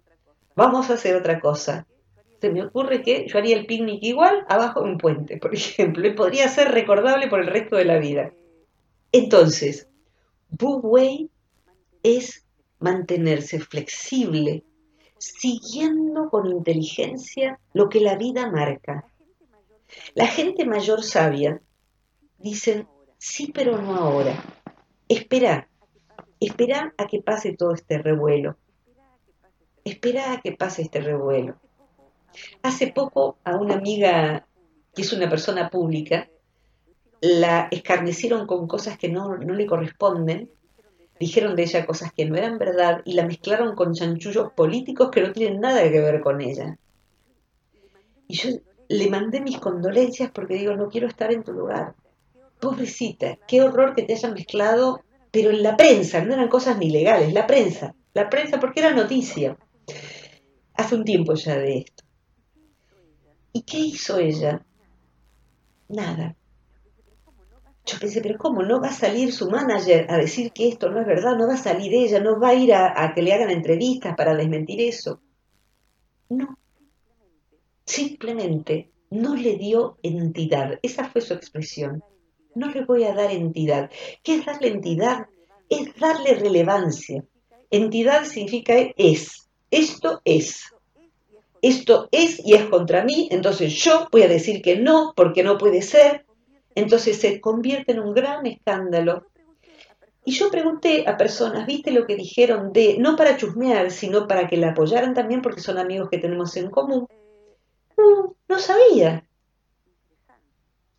[0.56, 1.86] Vamos a hacer otra cosa.
[2.50, 6.14] Me ocurre que yo haría el picnic igual abajo de un puente, por ejemplo, y
[6.14, 8.32] podría ser recordable por el resto de la vida.
[9.12, 9.88] Entonces,
[10.60, 11.30] Wei
[12.04, 12.46] es
[12.80, 14.64] mantenerse flexible,
[15.18, 19.06] siguiendo con inteligencia lo que la vida marca.
[20.14, 21.62] La gente mayor sabia
[22.38, 24.44] dicen, sí, pero no ahora.
[25.08, 25.68] Espera,
[26.40, 28.58] espera a que pase todo este revuelo.
[29.84, 31.56] Espera a que pase este revuelo.
[32.62, 34.48] Hace poco a una amiga
[34.94, 36.30] que es una persona pública,
[37.22, 40.50] la escarnecieron con cosas que no, no le corresponden
[41.20, 45.22] dijeron de ella cosas que no eran verdad y la mezclaron con chanchullos políticos que
[45.22, 46.78] no tienen nada que ver con ella.
[48.28, 48.50] Y yo
[48.88, 51.96] le mandé mis condolencias porque digo, no quiero estar en tu lugar.
[52.60, 56.90] Pobrecita, qué horror que te hayan mezclado, pero en la prensa, no eran cosas ni
[56.90, 59.58] legales, la prensa, la prensa porque era noticia.
[60.74, 62.04] Hace un tiempo ya de esto.
[63.56, 64.66] ¿Y qué hizo ella?
[65.88, 66.36] Nada.
[67.86, 68.64] Yo pensé, pero ¿cómo?
[68.64, 71.38] ¿No va a salir su manager a decir que esto no es verdad?
[71.38, 72.20] ¿No va a salir ella?
[72.20, 75.22] ¿No va a ir a, que le hagan entrevistas para desmentir eso?
[76.28, 76.60] No.
[77.86, 80.78] Simplemente no le dio entidad.
[80.82, 82.04] Esa fue su expresión.
[82.56, 83.90] No le voy a dar entidad.
[84.22, 85.28] ¿Qué es darle entidad?
[85.70, 87.24] Es darle relevancia.
[87.72, 89.50] Entidad significa es.
[89.72, 90.75] Esto es.
[91.66, 95.58] Esto es y es contra mí, entonces yo voy a decir que no, porque no
[95.58, 96.24] puede ser,
[96.76, 99.26] entonces se convierte en un gran escándalo.
[100.24, 104.48] Y yo pregunté a personas, ¿viste lo que dijeron de, no para chusmear, sino para
[104.48, 107.08] que la apoyaran también porque son amigos que tenemos en común?
[107.98, 109.28] No, no sabía.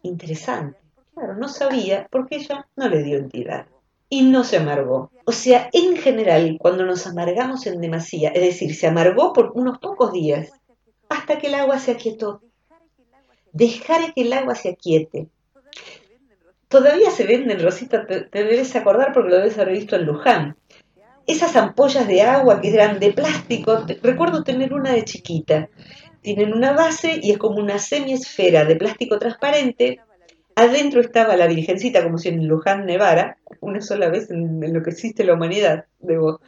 [0.03, 0.81] Interesante.
[1.15, 3.69] Claro, no sabía porque ella no le dio entidad
[4.09, 5.11] y no se amargó.
[5.25, 9.79] O sea, en general, cuando nos amargamos en demasía, es decir, se amargó por unos
[9.79, 10.51] pocos días,
[11.09, 12.43] hasta que el agua se aquietó.
[13.53, 15.29] Dejar que el agua se aquiete
[16.69, 20.57] Todavía se venden, Rosita, te, debes acordar porque lo debes haber visto en Luján.
[21.27, 25.69] Esas ampollas de agua que eran de plástico, recuerdo tener una de chiquita.
[26.23, 30.01] Tienen una base y es como una semiesfera de plástico transparente.
[30.57, 34.83] Adentro estaba la Virgencita, como si en Luján nevara, una sola vez en, en lo
[34.83, 35.85] que existe la humanidad.
[36.01, 36.41] Debo.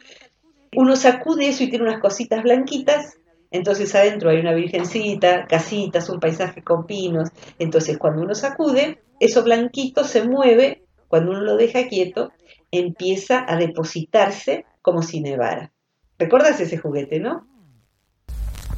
[0.75, 3.19] Uno sacude eso y tiene unas cositas blanquitas
[3.51, 7.29] entonces adentro hay una virgencita, casitas, un paisaje con pinos.
[7.57, 12.31] Entonces cuando uno sacude, eso blanquito se mueve, cuando uno lo deja quieto,
[12.71, 15.71] empieza a depositarse como si nevara.
[16.19, 17.47] ¿Recuerdas ese juguete, no?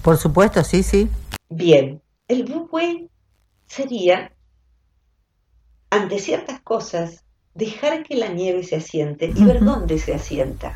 [0.02, 1.10] Por supuesto, sí, sí.
[1.50, 3.10] Bien, el buque
[3.68, 4.32] sería,
[5.92, 7.24] ante ciertas cosas,
[7.54, 10.76] dejar que la nieve se asiente y ver dónde se asienta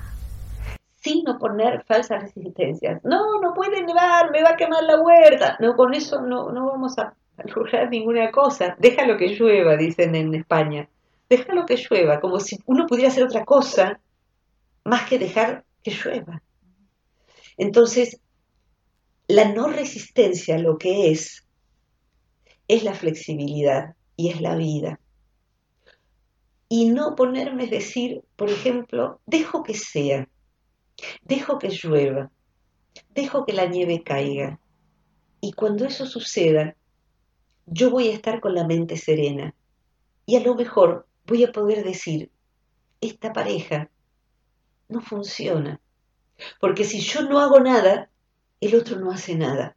[1.05, 2.99] sin poner falsas resistencias.
[3.03, 5.55] No, no puede nevar, me va a quemar la huerta.
[5.59, 7.13] No, con eso no, no vamos a
[7.55, 8.75] lograr ninguna cosa.
[8.79, 10.89] Déjalo que llueva, dicen en España.
[11.29, 13.99] Déjalo que llueva, como si uno pudiera hacer otra cosa
[14.83, 16.41] más que dejar que llueva.
[17.57, 18.19] Entonces,
[19.27, 21.45] la no resistencia lo que es,
[22.67, 24.99] es la flexibilidad y es la vida.
[26.67, 30.27] Y no ponerme a decir, por ejemplo, dejo que sea.
[31.23, 32.31] Dejo que llueva,
[33.13, 34.59] dejo que la nieve caiga.
[35.41, 36.75] Y cuando eso suceda,
[37.65, 39.53] yo voy a estar con la mente serena.
[40.25, 42.31] Y a lo mejor voy a poder decir,
[43.01, 43.89] esta pareja
[44.87, 45.81] no funciona.
[46.59, 48.09] Porque si yo no hago nada,
[48.59, 49.75] el otro no hace nada.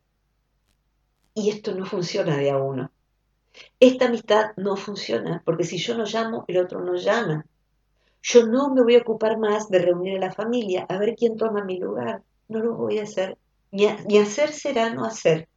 [1.35, 2.91] Y esto no funciona de a uno.
[3.81, 7.47] Esta amistad no funciona, porque si yo no llamo, el otro no llama.
[8.23, 11.37] Yo no me voy a ocupar más de reunir a la familia, a ver quién
[11.37, 12.23] toma mi lugar.
[12.49, 13.39] No lo voy a hacer.
[13.71, 13.87] Ni,
[14.19, 15.49] hacer será no hacer.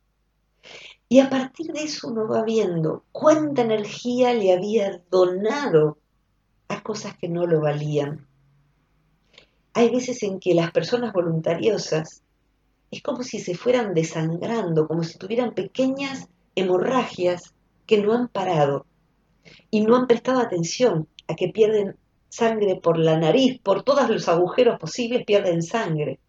[1.10, 5.98] Y a partir de eso uno va viendo cuánta energía le había donado
[6.68, 8.28] a cosas que no lo valían.
[9.74, 12.22] Hay veces en que las personas voluntariosas
[12.92, 17.54] es como si se fueran desangrando, como si tuvieran pequeñas hemorragias
[17.86, 18.86] que no han parado
[19.70, 21.98] y no han prestado atención a que pierden
[22.30, 26.20] sangre por la nariz, por todos los agujeros posibles, pierden sangre.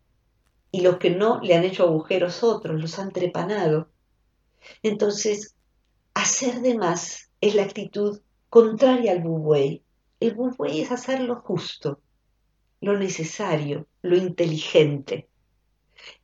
[0.70, 3.88] Y los que no le han hecho agujeros otros, los han trepanado.
[4.82, 5.54] Entonces,
[6.14, 9.84] hacer de más es la actitud contraria al bubuey.
[10.20, 12.00] El bubuey es hacer lo justo,
[12.80, 15.28] lo necesario, lo inteligente.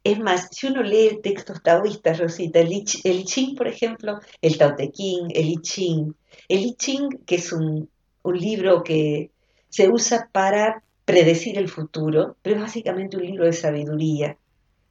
[0.04, 2.84] Es más, si uno lee textos taoístas, Rosita, el, I
[3.24, 6.14] Ching, por ejemplo, el Tao Te Ching, el I Ching,
[6.48, 7.88] el I Ching, que es un,
[8.22, 9.30] un libro que
[9.68, 14.36] se usa para predecir el futuro, pero es básicamente un libro de sabiduría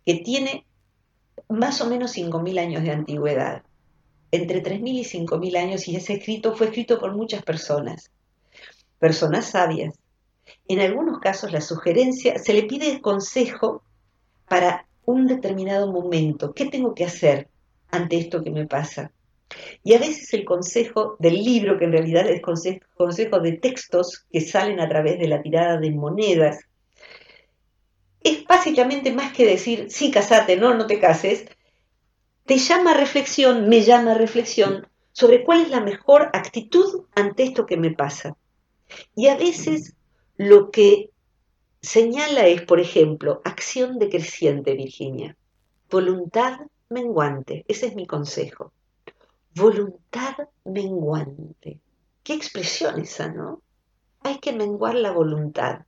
[0.05, 0.65] que tiene
[1.49, 3.63] más o menos 5.000 años de antigüedad,
[4.31, 8.11] entre 3.000 y 5.000 años, y ese escrito fue escrito por muchas personas,
[8.99, 9.95] personas sabias,
[10.67, 13.83] En algunos casos la sugerencia, se le pide consejo
[14.47, 16.53] para un determinado momento.
[16.53, 17.49] ¿Qué tengo que hacer
[17.89, 19.11] ante esto que me pasa?
[19.83, 24.41] Y a veces el consejo del libro, que en realidad es consejo, de textos que
[24.41, 26.59] salen a través de la tirada de monedas,
[28.21, 31.45] es básicamente más que decir, sí, casate, no, no te cases,
[32.45, 37.43] te llama a reflexión, me llama a reflexión sobre cuál es la mejor actitud ante
[37.43, 38.35] esto que me pasa.
[39.15, 39.95] Y a veces
[40.35, 41.09] lo que
[41.87, 45.37] señala es, por ejemplo, acción decreciente, Virginia,
[45.89, 46.59] voluntad
[46.89, 48.73] menguante, ese es mi consejo.
[49.55, 50.35] Voluntad
[50.65, 51.79] menguante.
[52.23, 53.61] Qué expresión esa, ¿no?
[54.19, 55.85] Hay que menguar la voluntad.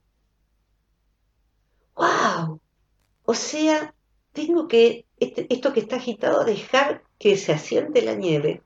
[1.94, 2.60] ¡Wow!
[3.26, 3.94] O sea,
[4.32, 8.62] tengo que, este, esto que está agitado, dejar que se asiente la nieve,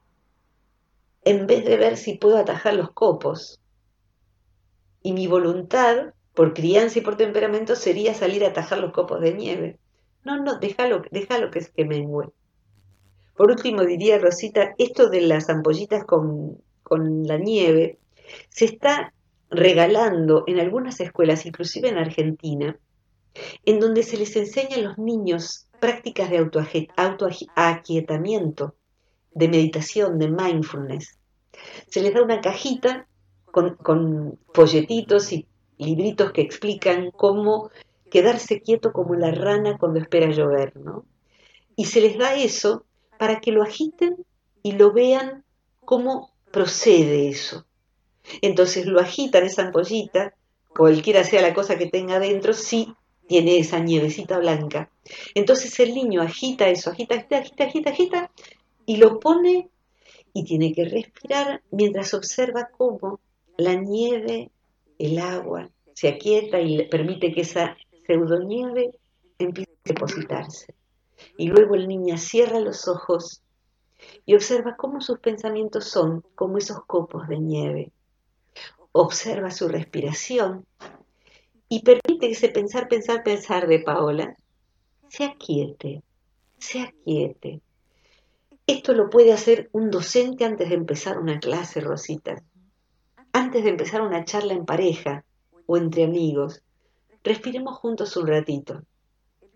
[1.25, 3.61] en vez de ver si puedo atajar los copos.
[5.03, 9.35] Y mi voluntad, por crianza y por temperamento, sería salir a atajar los copos de
[9.35, 9.79] nieve.
[10.25, 12.29] No, no, déjalo, déjalo que, que mengue.
[13.37, 17.99] Por último, diría Rosita, esto de las ampollitas con, con la nieve
[18.49, 19.13] se está
[19.51, 22.79] regalando en algunas escuelas, inclusive en Argentina,
[23.65, 26.39] en donde se les enseña a los niños prácticas de
[26.97, 28.75] autoaquietamiento,
[29.33, 31.19] de meditación, de mindfulness.
[31.89, 33.07] Se les da una cajita
[33.51, 35.47] con, folletitos y
[35.79, 37.71] libritos que explican cómo
[38.11, 41.05] quedarse quieto como la rana cuando espera llover, ¿no?
[41.77, 42.85] Y se les da eso
[43.19, 44.25] para que lo agiten
[44.63, 45.45] y lo vean
[45.85, 47.67] cómo procede eso.
[48.41, 50.35] Entonces lo agitan esa ampollita,
[50.69, 52.95] cualquiera sea la cosa que tenga dentro, sí
[53.27, 54.91] tiene esa nievecita blanca.
[55.35, 58.31] Entonces el niño agita eso, agita, agita, agita, agita, agita,
[58.87, 59.69] y lo pone
[60.33, 63.21] y tiene que respirar mientras observa cómo
[63.57, 64.51] la nieve,
[64.99, 67.77] el agua, se aquieta y permite que esa
[68.07, 68.91] pseudonieve
[69.39, 70.75] empiece a depositarse.
[71.37, 73.43] Y luego el niño cierra los ojos
[74.27, 77.93] y observa cómo sus pensamientos son como esos copos de nieve.
[78.93, 80.67] Observa su respiración
[81.69, 84.37] y permite que ese pensar, pensar, pensar de Paola
[85.09, 86.03] se aquiete,
[86.59, 87.61] se aquiete.
[88.67, 92.43] Esto lo puede hacer un docente antes de empezar una clase, Rosita.
[93.37, 95.25] Antes de empezar una charla en pareja
[95.67, 96.63] o entre amigos,
[97.25, 98.85] respiremos juntos un ratito.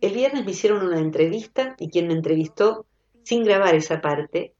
[0.00, 2.86] El viernes me hicieron una entrevista y quien me entrevistó,
[3.22, 4.52] sin grabar esa parte,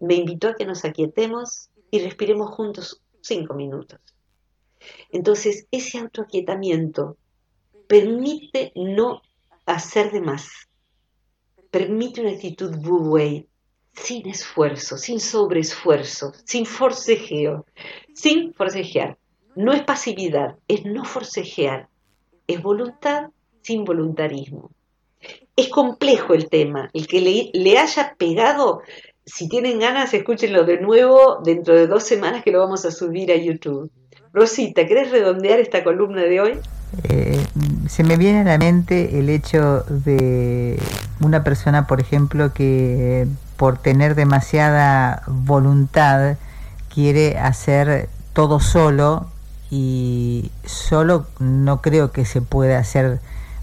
[0.00, 4.00] me invitó a que nos aquietemos y respiremos juntos cinco minutos.
[5.10, 7.18] Entonces, ese autoaquietamiento
[7.86, 9.20] permite no
[9.66, 10.48] hacer de más,
[11.70, 13.44] permite una actitud wu
[13.94, 17.66] sin esfuerzo, sin sobreesfuerzo, sin forcejeo,
[18.14, 19.16] sin forcejear.
[19.54, 21.88] No es pasividad, es no forcejear,
[22.46, 23.28] es voluntad
[23.62, 24.70] sin voluntarismo.
[25.54, 28.80] Es complejo el tema, el que le, haya pegado,
[29.24, 33.30] si tienen ganas, escúchenlo de nuevo dentro de dos semanas que lo vamos a subir
[33.30, 33.90] a YouTube.
[34.32, 36.58] Rosita, ¿querés redondear esta columna de hoy?
[37.08, 37.38] Eh,
[37.88, 40.78] se me viene a la mente el hecho de
[41.20, 46.36] una persona, por ejemplo, que por tener demasiada voluntad
[46.92, 49.26] quiere hacer todo solo
[49.70, 53.20] y solo no creo que se pueda hacer,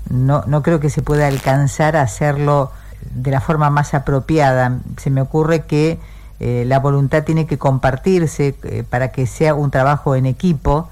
[0.10, 2.72] no, no creo que se pueda alcanzar a hacerlo
[3.14, 4.80] de la forma más apropiada.
[4.98, 6.00] Se me ocurre que
[6.40, 10.90] eh, la voluntad tiene que compartirse eh, para que sea un trabajo en equipo.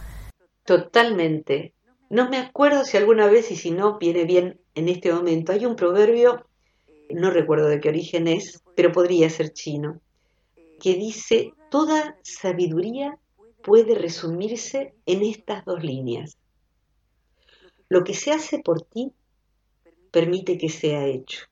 [0.65, 1.73] Totalmente.
[2.09, 5.51] No me acuerdo si alguna vez, y si no, viene bien en este momento.
[5.51, 6.45] Hay un proverbio,
[7.09, 9.99] no recuerdo de qué origen es, pero podría ser chino,
[10.79, 13.17] que dice, toda sabiduría
[13.63, 16.37] puede resumirse en estas dos líneas.
[17.89, 19.11] Lo que se hace por ti
[20.11, 21.45] permite que sea hecho,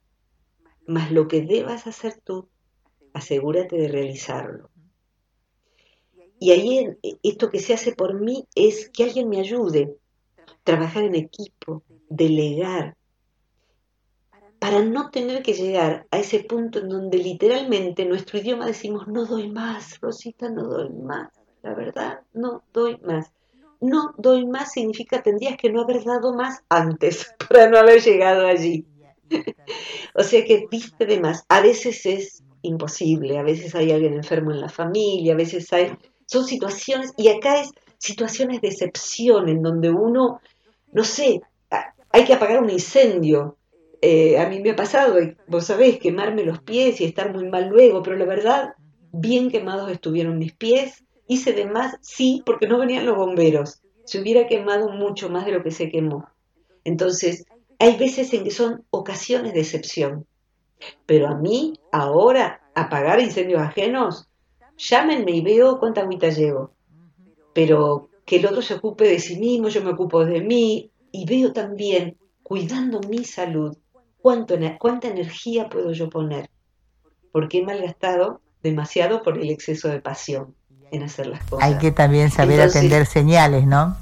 [0.88, 2.50] mas lo que debas hacer tú
[3.14, 4.70] asegúrate de realizarlo.
[6.40, 6.90] Y ahí
[7.24, 9.96] esto que se hace por mí es que alguien me ayude,
[10.64, 12.98] trabajar en equipo, delegar,
[14.66, 19.28] para no tener que llegar a ese punto en donde literalmente nuestro idioma decimos, no
[19.28, 21.30] doy más, Rosita, no doy más,
[21.62, 23.32] la verdad, no doy más.
[23.80, 28.48] No doy más significa tendrías que no haber dado más antes para no haber llegado
[28.48, 28.88] allí.
[30.16, 31.46] o sea que diste de más.
[31.48, 33.38] A veces es imposible.
[33.38, 35.96] A veces hay alguien enfermo en la familia, a veces hay...
[36.26, 40.42] Son situaciones, y acá es situaciones de excepción en donde uno,
[40.92, 41.42] no sé,
[42.10, 43.58] hay que apagar un incendio.
[44.02, 45.16] Eh, a mí me ha pasado,
[45.48, 48.74] vos sabés, quemarme los pies y estar muy mal luego, pero la verdad,
[49.12, 51.04] bien quemados estuvieron mis pies.
[51.28, 53.82] Hice de más, sí, porque no venían los bomberos.
[54.04, 56.30] se hubiera quemado mucho más de lo que se quemó.
[56.84, 57.46] Entonces,
[57.80, 60.28] hay veces en que son ocasiones de excepción.
[61.08, 64.28] Pero a mí, ahora, apagar incendios ajenos,
[64.78, 66.72] llámenme y veo cuánta agüita llevo.
[67.54, 71.26] Pero que el otro se ocupe de sí mismo, yo me ocupo de mí, y
[71.26, 73.76] veo también, cuidando mi salud,
[74.26, 76.50] cuánto, cuánta energía puedo yo poner.
[77.32, 80.56] Porque he malgastado demasiado por el exceso de pasión
[80.90, 81.64] en hacer las cosas.
[81.64, 83.96] Hay que también saber atender señales, ¿no?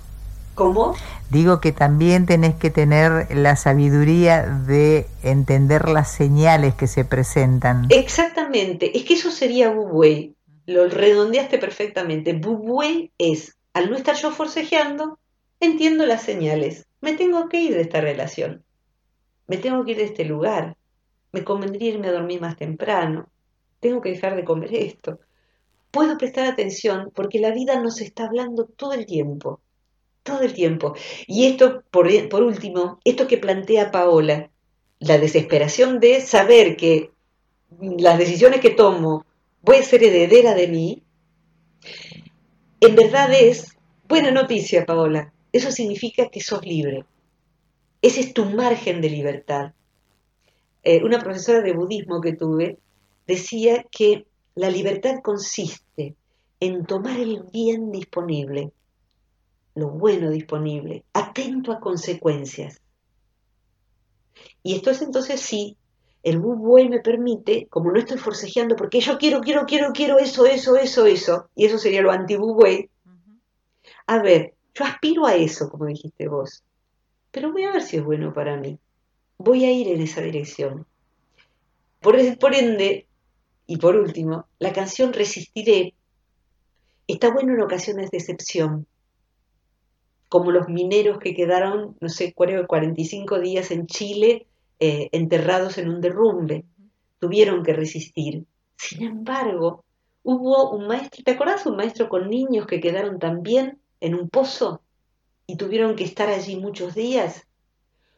[0.55, 0.95] ¿Cómo?
[1.29, 7.87] Digo que también tenés que tener la sabiduría de entender las señales que se presentan.
[7.89, 10.35] Exactamente, es que eso sería Bubuey,
[10.67, 12.31] lo redondeaste perfectamente.
[12.31, 15.19] Bubuey es, al no estar yo forcejeando,
[15.59, 16.85] entiendo las señales.
[17.01, 18.63] Me tengo que ir de esta relación,
[19.47, 20.77] me tengo que ir de este lugar,
[21.31, 23.29] me convendría irme a dormir más temprano,
[23.79, 25.19] tengo que dejar de comer esto.
[25.91, 29.59] Puedo prestar atención porque la vida nos está hablando todo el tiempo
[30.23, 30.95] todo el tiempo.
[31.27, 34.49] Y esto, por, último, esto que plantea Paola,
[34.99, 37.11] la desesperación de saber que
[37.79, 39.25] las decisiones que tomo
[39.61, 41.03] voy a ser heredera de mí,
[42.79, 43.77] en verdad es
[44.07, 45.33] buena noticia, Paola.
[45.51, 47.05] Eso significa que sos libre.
[48.03, 49.73] Ese es tu margen de libertad.
[50.83, 52.77] Eh, una profesora de budismo que tuve
[53.25, 56.15] decía que la libertad consiste
[56.59, 58.71] en tomar el bien disponible
[59.75, 62.79] lo bueno disponible, atento a consecuencias.
[64.61, 65.77] Y esto es entonces sí,
[66.21, 70.45] el Wu me permite, como no estoy forcejeando porque yo quiero, quiero, quiero, quiero eso,
[70.45, 72.37] eso, eso, eso, y eso sería lo anti
[74.05, 76.63] a ver, yo aspiro a eso, como dijiste vos,
[77.33, 78.77] pero voy a ver si es bueno para mí.
[79.39, 80.85] Voy a ir en esa dirección.
[81.99, 83.07] Por, ende,
[83.65, 85.95] y por último, la canción Resistiré
[87.07, 88.85] está bueno en ocasiones de excepción,
[90.29, 94.45] como los mineros que quedaron, no sé, 45 días en Chile
[94.79, 96.65] eh, enterrados en un derrumbe.
[97.17, 98.45] Tuvieron que resistir.
[98.77, 99.83] Sin embargo,
[100.21, 104.82] hubo un maestro, ¿te acordás un maestro con niños que quedaron también en un pozo
[105.47, 107.47] y tuvieron que estar allí muchos días?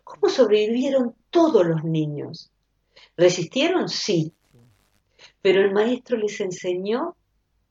[0.03, 2.51] ¿Cómo sobrevivieron todos los niños?
[3.17, 3.89] ¿Resistieron?
[3.89, 4.33] Sí.
[5.41, 7.15] Pero el maestro les enseñó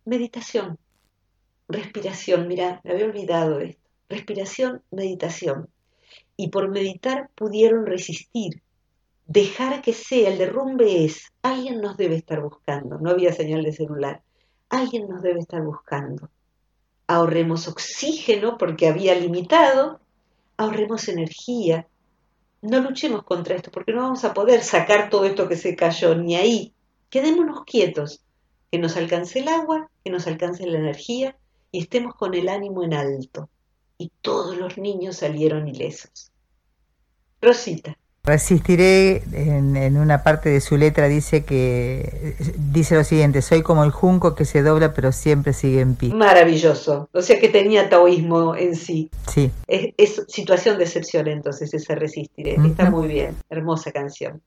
[0.05, 0.79] meditación,
[1.69, 2.49] respiración.
[2.49, 5.69] Mira, me había olvidado esto respiración, meditación.
[6.37, 8.63] Y por meditar pudieron resistir.
[9.27, 12.99] Dejar que sea, el derrumbe es, alguien nos debe estar buscando.
[12.99, 14.23] No había señal de celular.
[14.69, 16.29] Alguien nos debe estar buscando.
[17.07, 20.01] Ahorremos oxígeno porque había limitado.
[20.57, 21.87] Ahorremos energía.
[22.63, 26.15] No luchemos contra esto porque no vamos a poder sacar todo esto que se cayó
[26.15, 26.75] ni ahí.
[27.11, 28.21] Quedémonos quietos.
[28.71, 31.37] Que nos alcance el agua, que nos alcance la energía
[31.71, 33.49] y estemos con el ánimo en alto
[33.99, 36.33] y todos los niños salieron ilesos.
[37.41, 37.99] Rosita.
[38.27, 43.91] Resistiré, en, una parte de su letra dice que dice lo siguiente, soy como el
[43.91, 46.15] junco que se dobla pero siempre sigue en pie.
[46.15, 49.11] Maravilloso, o sea que tenía taoísmo en sí.
[49.31, 49.51] Sí.
[49.67, 54.41] Es, situación de excepción entonces ese resistiré, está muy bien, hermosa canción.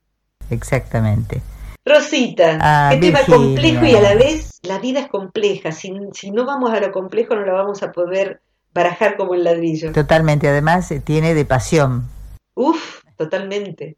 [0.49, 1.43] Exactamente.
[1.85, 6.31] Rosita, ah, qué tema complejo y a la vez la vida es compleja, si, si
[6.31, 8.41] no vamos a lo complejo no la vamos a poder
[8.73, 9.91] barajar como el ladrillo.
[9.91, 12.09] Totalmente, además eh, tiene de pasión.
[12.55, 13.97] Uf, totalmente.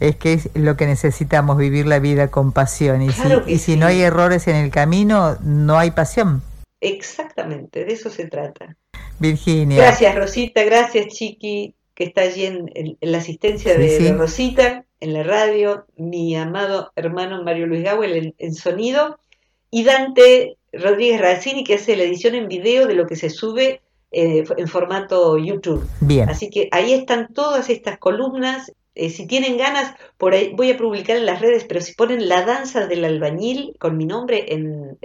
[0.00, 3.02] Es que es lo que necesitamos, vivir la vida con pasión.
[3.02, 6.42] Y, si, y si no hay errores en el camino, no hay pasión.
[6.80, 8.76] Exactamente, de eso se trata.
[9.20, 9.76] Virginia.
[9.76, 15.86] Gracias, Rosita, gracias, Chiqui, que está allí en, la asistencia de, Rosita, en la radio,
[15.96, 19.20] mi amado hermano Mario Luis Gawel en, sonido,
[19.70, 23.80] y Dante Rodríguez Racini, que hace la edición en video de lo que se sube
[24.12, 25.88] eh, en formato YouTube.
[26.00, 26.28] Bien.
[26.28, 28.70] Así que ahí están todas estas columnas.
[28.94, 32.28] Eh, si tienen ganas, por ahí voy a publicar en las redes, pero si ponen
[32.28, 34.98] la danza del albañil con mi nombre en,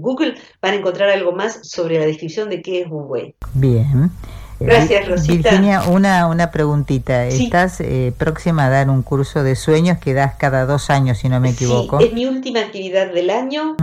[0.00, 3.12] Google, van a encontrar algo más sobre la descripción de qué es Wu
[3.54, 4.12] Bien.
[4.60, 5.50] Gracias, Rosita.
[5.50, 7.26] Virginia, una, una preguntita.
[7.26, 11.28] Estás eh, próxima a dar un curso de sueños que das cada dos años, si
[11.28, 11.98] no me equivoco.
[11.98, 13.76] Sí, es mi última actividad del año.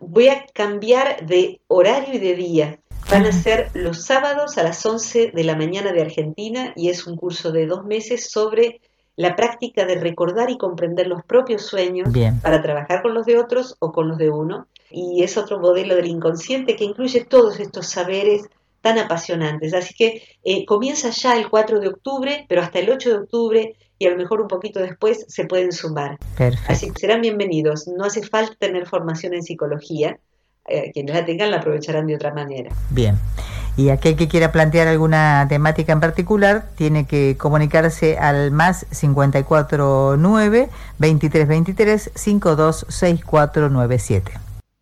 [0.00, 2.78] voy a cambiar de horario y de día.
[3.10, 7.06] Van a ser los sábados a las 11 de la mañana de Argentina y es
[7.06, 8.82] un curso de dos meses sobre
[9.16, 12.10] la práctica de recordar y comprender los propios sueños
[12.42, 14.66] para trabajar con los de otros o con los de uno.
[14.90, 18.42] Y es otro modelo del inconsciente que incluye todos estos saberes
[18.82, 19.72] tan apasionantes.
[19.72, 23.76] Así que eh, comienza ya el 4 de octubre, pero hasta el 8 de octubre
[23.98, 26.18] y a lo mejor un poquito después se pueden sumar.
[26.68, 27.88] Así que serán bienvenidos.
[27.88, 30.20] No hace falta tener formación en psicología,
[30.68, 32.70] eh, quienes la tengan la aprovecharán de otra manera.
[32.90, 33.16] Bien.
[33.76, 40.68] Y aquel que quiera plantear alguna temática en particular tiene que comunicarse al más 549
[40.98, 44.32] 2323 526497.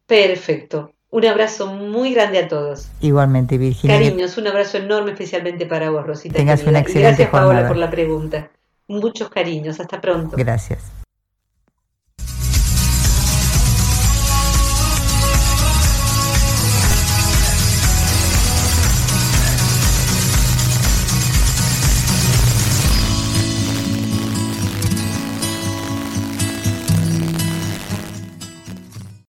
[0.06, 0.92] Perfecto.
[1.10, 2.88] Un abrazo muy grande a todos.
[3.00, 3.98] Igualmente, Virginia.
[3.98, 6.36] Cariños, un abrazo enorme especialmente para vos, Rosita.
[6.36, 7.52] Tengas una excelente y gracias, jornada.
[7.52, 8.50] Paola, por la pregunta.
[8.88, 9.78] Muchos cariños.
[9.78, 10.36] Hasta pronto.
[10.36, 10.95] Gracias.